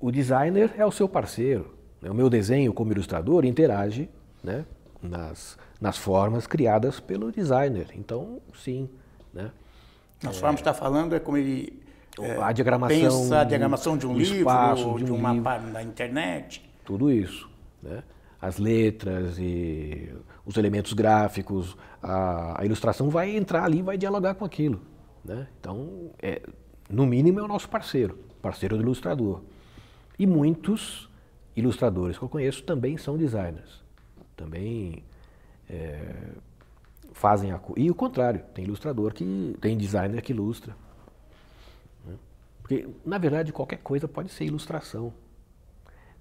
o, 0.00 0.10
designer 0.10 0.74
é 0.76 0.84
o 0.84 0.90
seu 0.90 1.08
parceiro. 1.08 1.74
Né? 2.02 2.10
O 2.10 2.14
meu 2.14 2.28
desenho 2.28 2.72
como 2.72 2.92
ilustrador 2.92 3.44
interage 3.44 4.10
né, 4.42 4.66
nas, 5.00 5.56
nas 5.80 5.96
formas 5.96 6.46
criadas 6.46 6.98
pelo 6.98 7.30
designer. 7.30 7.88
Então, 7.94 8.40
sim. 8.54 8.90
Né? 9.32 9.50
Nas 10.22 10.36
é, 10.36 10.40
formas 10.40 10.60
que 10.60 10.68
está 10.68 10.74
falando 10.74 11.14
é 11.14 11.20
como 11.20 11.36
ele 11.36 11.80
é, 12.20 12.36
a 12.42 12.50
diagramação, 12.50 13.00
pensa 13.00 13.40
a 13.40 13.44
diagramação 13.44 13.96
de 13.96 14.06
um 14.06 14.16
livro, 14.16 14.38
espaço, 14.38 14.98
de, 14.98 15.04
de 15.04 15.12
um 15.12 15.16
uma 15.16 15.40
página 15.40 15.72
da 15.72 15.82
internet. 15.82 16.68
Tudo 16.84 17.10
isso. 17.12 17.48
Né? 17.82 18.02
As 18.40 18.58
letras 18.58 19.38
e 19.38 20.12
os 20.46 20.56
elementos 20.56 20.92
gráficos, 20.92 21.76
a, 22.00 22.62
a, 22.62 22.64
ilustração 22.64 23.10
vai 23.10 23.36
entrar 23.36 23.64
ali 23.64 23.82
vai 23.82 23.98
dialogar 23.98 24.36
com 24.36 24.44
aquilo. 24.44 24.80
Né? 25.24 25.48
Então, 25.58 26.12
é, 26.22 26.40
no 26.88 27.04
mínimo, 27.04 27.40
é 27.40 27.42
o 27.42 27.48
nosso 27.48 27.68
parceiro, 27.68 28.16
parceiro 28.40 28.76
do 28.76 28.82
ilustrador. 28.82 29.42
E 30.16 30.24
muitos 30.24 31.10
ilustradores 31.56 32.16
que 32.16 32.22
eu 32.22 32.28
conheço 32.28 32.62
também 32.62 32.96
são 32.96 33.18
designers. 33.18 33.84
Também 34.36 35.02
é, 35.68 36.30
fazem 37.12 37.50
a. 37.50 37.60
E 37.76 37.90
o 37.90 37.94
contrário, 37.94 38.42
tem 38.54 38.64
ilustrador 38.64 39.12
que. 39.12 39.56
tem 39.60 39.76
designer 39.76 40.22
que 40.22 40.32
ilustra. 40.32 40.76
Né? 42.04 42.14
Porque, 42.62 42.88
na 43.04 43.18
verdade, 43.18 43.52
qualquer 43.52 43.78
coisa 43.78 44.06
pode 44.06 44.30
ser 44.30 44.44
ilustração. 44.44 45.12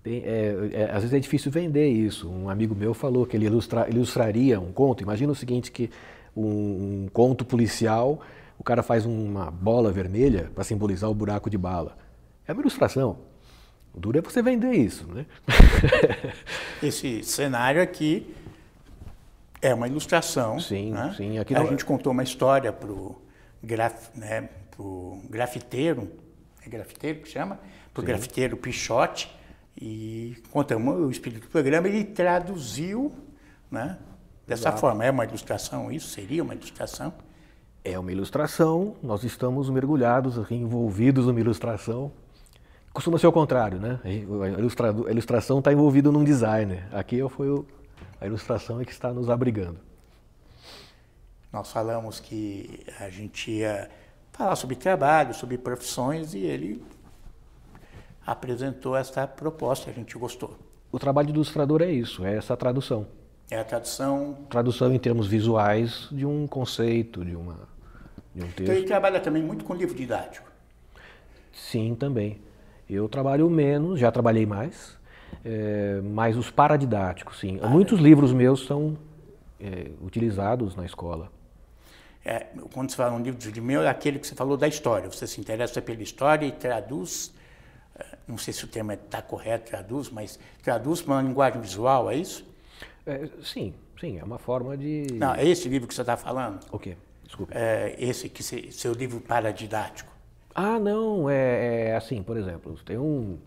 Tem, 0.06 0.22
é, 0.24 0.70
é, 0.72 0.84
às 0.92 1.02
vezes 1.02 1.14
é 1.16 1.20
difícil 1.20 1.52
vender 1.52 1.88
isso. 1.88 2.30
Um 2.30 2.48
amigo 2.48 2.76
meu 2.76 2.94
falou 2.94 3.26
que 3.26 3.36
ele 3.36 3.48
ilustra, 3.48 3.90
ilustraria 3.90 4.60
um 4.60 4.72
conto. 4.72 5.02
Imagina 5.02 5.32
o 5.32 5.36
seguinte, 5.36 5.72
que 5.72 5.90
um, 6.38 6.46
um 6.46 7.10
conto 7.12 7.44
policial, 7.44 8.22
o 8.60 8.64
cara 8.64 8.84
faz 8.84 9.04
uma 9.04 9.50
bola 9.50 9.92
vermelha 9.92 10.52
para 10.54 10.64
simbolizar 10.64 11.10
o 11.10 11.14
buraco 11.16 11.50
de 11.50 11.58
bala. 11.58 11.98
É 12.48 12.54
uma 12.54 12.62
ilustração. 12.62 13.18
O 13.96 14.00
duro 14.00 14.20
é 14.20 14.22
você 14.22 14.44
vender 14.44 14.74
isso, 14.74 15.08
né? 15.08 15.26
Esse 16.84 17.24
cenário 17.24 17.82
aqui 17.82 18.32
é 19.60 19.74
uma 19.74 19.88
ilustração. 19.88 20.60
Sim, 20.60 20.92
né? 20.92 21.16
sim. 21.18 21.40
Aqui 21.40 21.56
a 21.56 21.62
não... 21.62 21.70
gente 21.70 21.84
contou 21.84 22.12
uma 22.12 22.22
história 22.22 22.72
para 22.72 22.92
o 22.92 23.20
graf, 23.64 24.10
né, 24.14 24.50
grafiteiro, 25.32 26.12
é 26.64 26.70
grafiteiro 26.70 27.22
que 27.22 27.28
chama? 27.28 27.60
Para 27.92 28.04
o 28.04 28.06
grafiteiro 28.06 28.56
Pichote, 28.56 29.34
e 29.80 30.38
contamos 30.52 31.00
o 31.00 31.10
espírito 31.10 31.44
do 31.44 31.50
programa, 31.50 31.88
ele 31.88 32.04
traduziu 32.04 33.14
né, 33.70 33.98
dessa 34.48 34.70
Exato. 34.70 34.80
forma. 34.80 35.04
É 35.04 35.12
uma 35.12 35.26
ilustração 35.26 35.92
isso? 35.92 36.08
Seria 36.10 36.44
uma 36.44 36.54
ilustração? 36.54 37.14
É 37.84 38.00
uma 38.00 38.12
ilustração, 38.12 38.96
nós 39.04 39.24
estamos 39.24 39.70
mergulhados, 39.70 40.40
envolvidos 40.50 41.28
numa 41.28 41.40
ilustração. 41.40 42.12
Costuma 42.92 43.20
ser 43.20 43.28
o 43.28 43.32
contrário, 43.32 43.78
né? 43.78 44.00
A, 44.04 45.12
ilustração 45.12 45.60
está 45.60 45.72
envolvida 45.72 46.12
num 46.12 46.24
designer. 46.24 46.88
Aqui 46.92 47.22
foi 47.30 47.50
o, 47.50 47.66
a 48.20 48.26
ilustração 48.26 48.80
é 48.82 48.86
que 48.86 48.92
está 48.92 49.14
nos 49.14 49.30
abrigando. 49.30 49.78
Nós 51.52 51.72
falamos 51.72 52.20
que 52.20 52.84
a 53.00 53.10
gente 53.10 53.52
ia 53.52 53.90
falar 54.32 54.56
sobre 54.56 54.76
trabalho, 54.76 55.34
sobre 55.34 55.58
profissões, 55.58 56.34
e 56.34 56.40
ele 56.40 56.84
apresentou 58.26 58.96
essa 58.96 59.28
proposta, 59.28 59.92
a 59.92 59.94
gente 59.94 60.18
gostou. 60.18 60.58
O 60.92 60.98
trabalho 60.98 61.28
do 61.28 61.36
ilustrador 61.36 61.82
é 61.82 61.92
isso, 61.92 62.26
é 62.26 62.36
essa 62.36 62.56
tradução. 62.58 63.06
É 63.50 63.60
a 63.60 63.64
tradução. 63.64 64.38
Tradução 64.50 64.94
em 64.94 64.98
termos 64.98 65.28
visuais 65.28 66.08
de 66.12 66.26
um 66.26 66.48
conceito, 66.48 67.24
de, 67.24 67.36
uma, 67.36 67.60
de 68.34 68.44
um 68.44 68.48
texto. 68.48 68.62
Então 68.64 68.76
ele 68.76 68.88
trabalha 68.88 69.20
também 69.20 69.44
muito 69.44 69.64
com 69.64 69.76
livro 69.76 69.96
didático. 69.96 70.50
Sim, 71.54 71.96
também. 71.96 72.42
Eu 72.90 73.08
trabalho 73.08 73.50
menos, 73.50 74.00
já 74.00 74.12
trabalhei 74.12 74.46
mais, 74.46 74.98
é, 75.44 76.02
mas 76.04 76.36
os 76.36 76.50
paradidáticos, 76.50 77.40
sim. 77.40 77.60
Ah, 77.62 77.68
Muitos 77.68 78.00
é. 78.00 78.02
livros 78.02 78.34
meus 78.34 78.66
são 78.66 78.98
é, 79.60 79.92
utilizados 80.02 80.76
na 80.76 80.86
escola. 80.86 81.32
É, 82.24 82.48
quando 82.74 82.90
você 82.90 82.96
fala 82.96 83.14
um 83.14 83.22
livro 83.22 83.52
de 83.52 83.62
meu, 83.62 83.84
é 83.84 83.88
aquele 83.88 84.18
que 84.18 84.26
você 84.26 84.34
falou 84.34 84.58
da 84.58 84.68
história. 84.68 85.10
Você 85.12 85.28
se 85.28 85.40
interessa 85.40 85.80
pela 85.82 86.02
história 86.02 86.46
e 86.46 86.52
traduz 86.52 87.32
não 88.28 88.38
sei 88.38 88.54
se 88.54 88.64
o 88.66 88.68
termo 88.68 88.92
está 88.92 89.22
correto, 89.22 89.70
traduz, 89.70 90.10
mas 90.10 90.40
traduz 90.64 91.02
para 91.02 91.14
uma 91.14 91.22
linguagem 91.22 91.62
visual, 91.62 92.10
é 92.10 92.16
isso? 92.16 92.46
É, 93.06 93.30
sim, 93.44 93.74
sim, 94.00 94.18
é 94.18 94.24
uma 94.24 94.38
forma 94.40 94.76
de. 94.76 95.08
Não, 95.14 95.34
é 95.36 95.46
esse 95.48 95.70
livro 95.70 95.88
que 95.88 95.94
você 95.94 96.02
está 96.02 96.18
falando? 96.18 96.60
O 96.72 96.80
quê? 96.80 96.98
Desculpe. 97.24 97.54
É 97.56 97.96
esse 98.00 98.30
que 98.30 98.44
se, 98.44 98.72
seu 98.72 98.94
livro 98.94 99.20
paradidático. 99.20 100.12
Ah, 100.54 100.80
não, 100.80 101.30
é, 101.30 101.90
é 101.90 101.96
assim, 101.96 102.24
por 102.24 102.38
exemplo, 102.38 102.76
tem 102.86 102.98
um. 102.98 103.38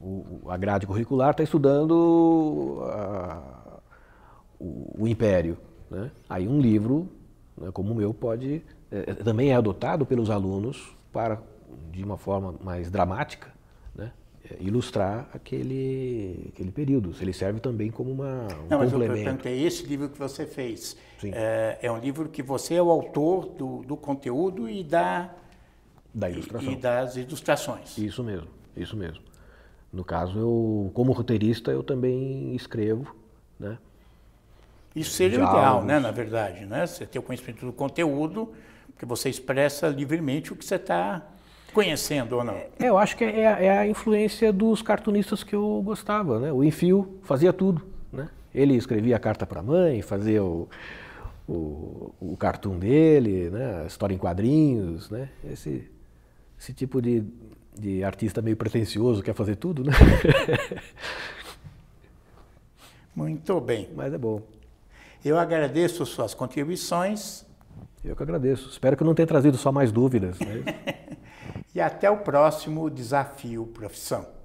O, 0.00 0.42
a 0.48 0.56
grade 0.56 0.86
curricular 0.86 1.30
está 1.30 1.42
estudando 1.42 2.80
a, 2.84 3.80
o, 4.60 5.02
o, 5.02 5.08
Império. 5.08 5.58
Né? 5.90 6.10
Aí 6.28 6.46
um 6.46 6.60
livro, 6.60 7.08
né, 7.56 7.70
como 7.72 7.92
o 7.92 7.94
meu, 7.94 8.14
pode. 8.14 8.62
É, 8.90 9.14
também 9.14 9.50
é 9.50 9.56
adotado 9.56 10.06
pelos 10.06 10.30
alunos 10.30 10.94
para 11.12 11.40
de 11.90 12.02
uma 12.04 12.16
forma 12.16 12.54
mais 12.62 12.90
dramática, 12.90 13.52
né? 13.94 14.12
é, 14.50 14.56
ilustrar 14.60 15.28
aquele, 15.34 16.50
aquele 16.52 16.70
período. 16.70 17.14
Ele 17.20 17.32
serve 17.32 17.60
também 17.60 17.90
como 17.90 18.10
uma, 18.10 18.46
um 18.64 18.68
Não, 18.68 18.78
mas 18.78 18.92
complemento. 18.92 19.48
é 19.48 19.56
esse 19.56 19.84
livro 19.84 20.08
que 20.08 20.18
você 20.18 20.46
fez. 20.46 20.96
É, 21.24 21.78
é 21.82 21.90
um 21.90 21.98
livro 21.98 22.28
que 22.28 22.42
você 22.42 22.74
é 22.74 22.82
o 22.82 22.90
autor 22.90 23.46
do, 23.46 23.82
do 23.82 23.96
conteúdo 23.96 24.68
e 24.68 24.84
da 24.84 25.30
Da 26.14 26.30
ilustração. 26.30 26.70
E, 26.70 26.74
e 26.74 26.76
das 26.76 27.16
ilustrações. 27.16 27.98
Isso 27.98 28.22
mesmo, 28.22 28.48
isso 28.76 28.96
mesmo. 28.96 29.24
No 29.92 30.04
caso, 30.04 30.38
eu, 30.38 30.90
como 30.92 31.12
roteirista, 31.12 31.70
eu 31.70 31.82
também 31.82 32.54
escrevo, 32.54 33.14
né? 33.58 33.78
Isso 34.94 35.10
seria 35.10 35.40
o 35.40 35.42
ideal, 35.42 35.84
né, 35.84 35.98
na 35.98 36.10
verdade, 36.10 36.64
né? 36.64 36.86
Você 36.86 37.04
ter 37.04 37.18
o 37.18 37.22
conhecimento 37.22 37.66
do 37.66 37.72
conteúdo, 37.72 38.52
porque 38.88 39.04
você 39.04 39.28
expressa 39.28 39.88
livremente 39.88 40.52
o 40.52 40.56
que 40.56 40.64
você 40.64 40.76
está 40.76 41.22
conhecendo 41.76 42.36
ou 42.36 42.42
não. 42.42 42.54
É, 42.54 42.70
eu 42.78 42.96
acho 42.96 43.14
que 43.18 43.22
é, 43.22 43.66
é 43.66 43.78
a 43.78 43.86
influência 43.86 44.50
dos 44.50 44.80
cartunistas 44.80 45.44
que 45.44 45.54
eu 45.54 45.82
gostava, 45.84 46.40
né? 46.40 46.50
O 46.50 46.64
Enfio 46.64 47.18
fazia 47.22 47.52
tudo, 47.52 47.82
né? 48.10 48.30
Ele 48.54 48.74
escrevia 48.74 49.14
a 49.14 49.18
carta 49.18 49.46
para 49.46 49.60
a 49.60 49.62
mãe, 49.62 50.00
fazia 50.00 50.42
o, 50.42 50.66
o, 51.46 52.14
o 52.18 52.36
cartoon 52.38 52.78
dele, 52.78 53.50
né? 53.50 53.82
A 53.82 53.86
história 53.86 54.14
em 54.14 54.16
quadrinhos, 54.16 55.10
né? 55.10 55.28
Esse, 55.52 55.86
esse 56.58 56.72
tipo 56.72 57.02
de, 57.02 57.22
de 57.78 58.02
artista 58.02 58.40
meio 58.40 58.56
pretencioso 58.56 59.22
quer 59.22 59.34
fazer 59.34 59.56
tudo, 59.56 59.84
né? 59.84 59.92
Muito 63.14 63.60
bem. 63.60 63.90
Mas 63.94 64.14
é 64.14 64.18
bom. 64.18 64.40
Eu 65.22 65.38
agradeço 65.38 66.06
suas 66.06 66.32
contribuições 66.32 67.44
Eu 68.02 68.16
que 68.16 68.22
agradeço. 68.22 68.70
Espero 68.70 68.96
que 68.96 69.04
não 69.04 69.14
tenha 69.14 69.26
trazido 69.26 69.58
só 69.58 69.70
mais 69.70 69.92
dúvidas. 69.92 70.38
Né? 70.38 70.64
e 71.76 71.80
até 71.80 72.10
o 72.10 72.16
próximo 72.16 72.88
Desafio 72.88 73.66
Profissão. 73.66 74.35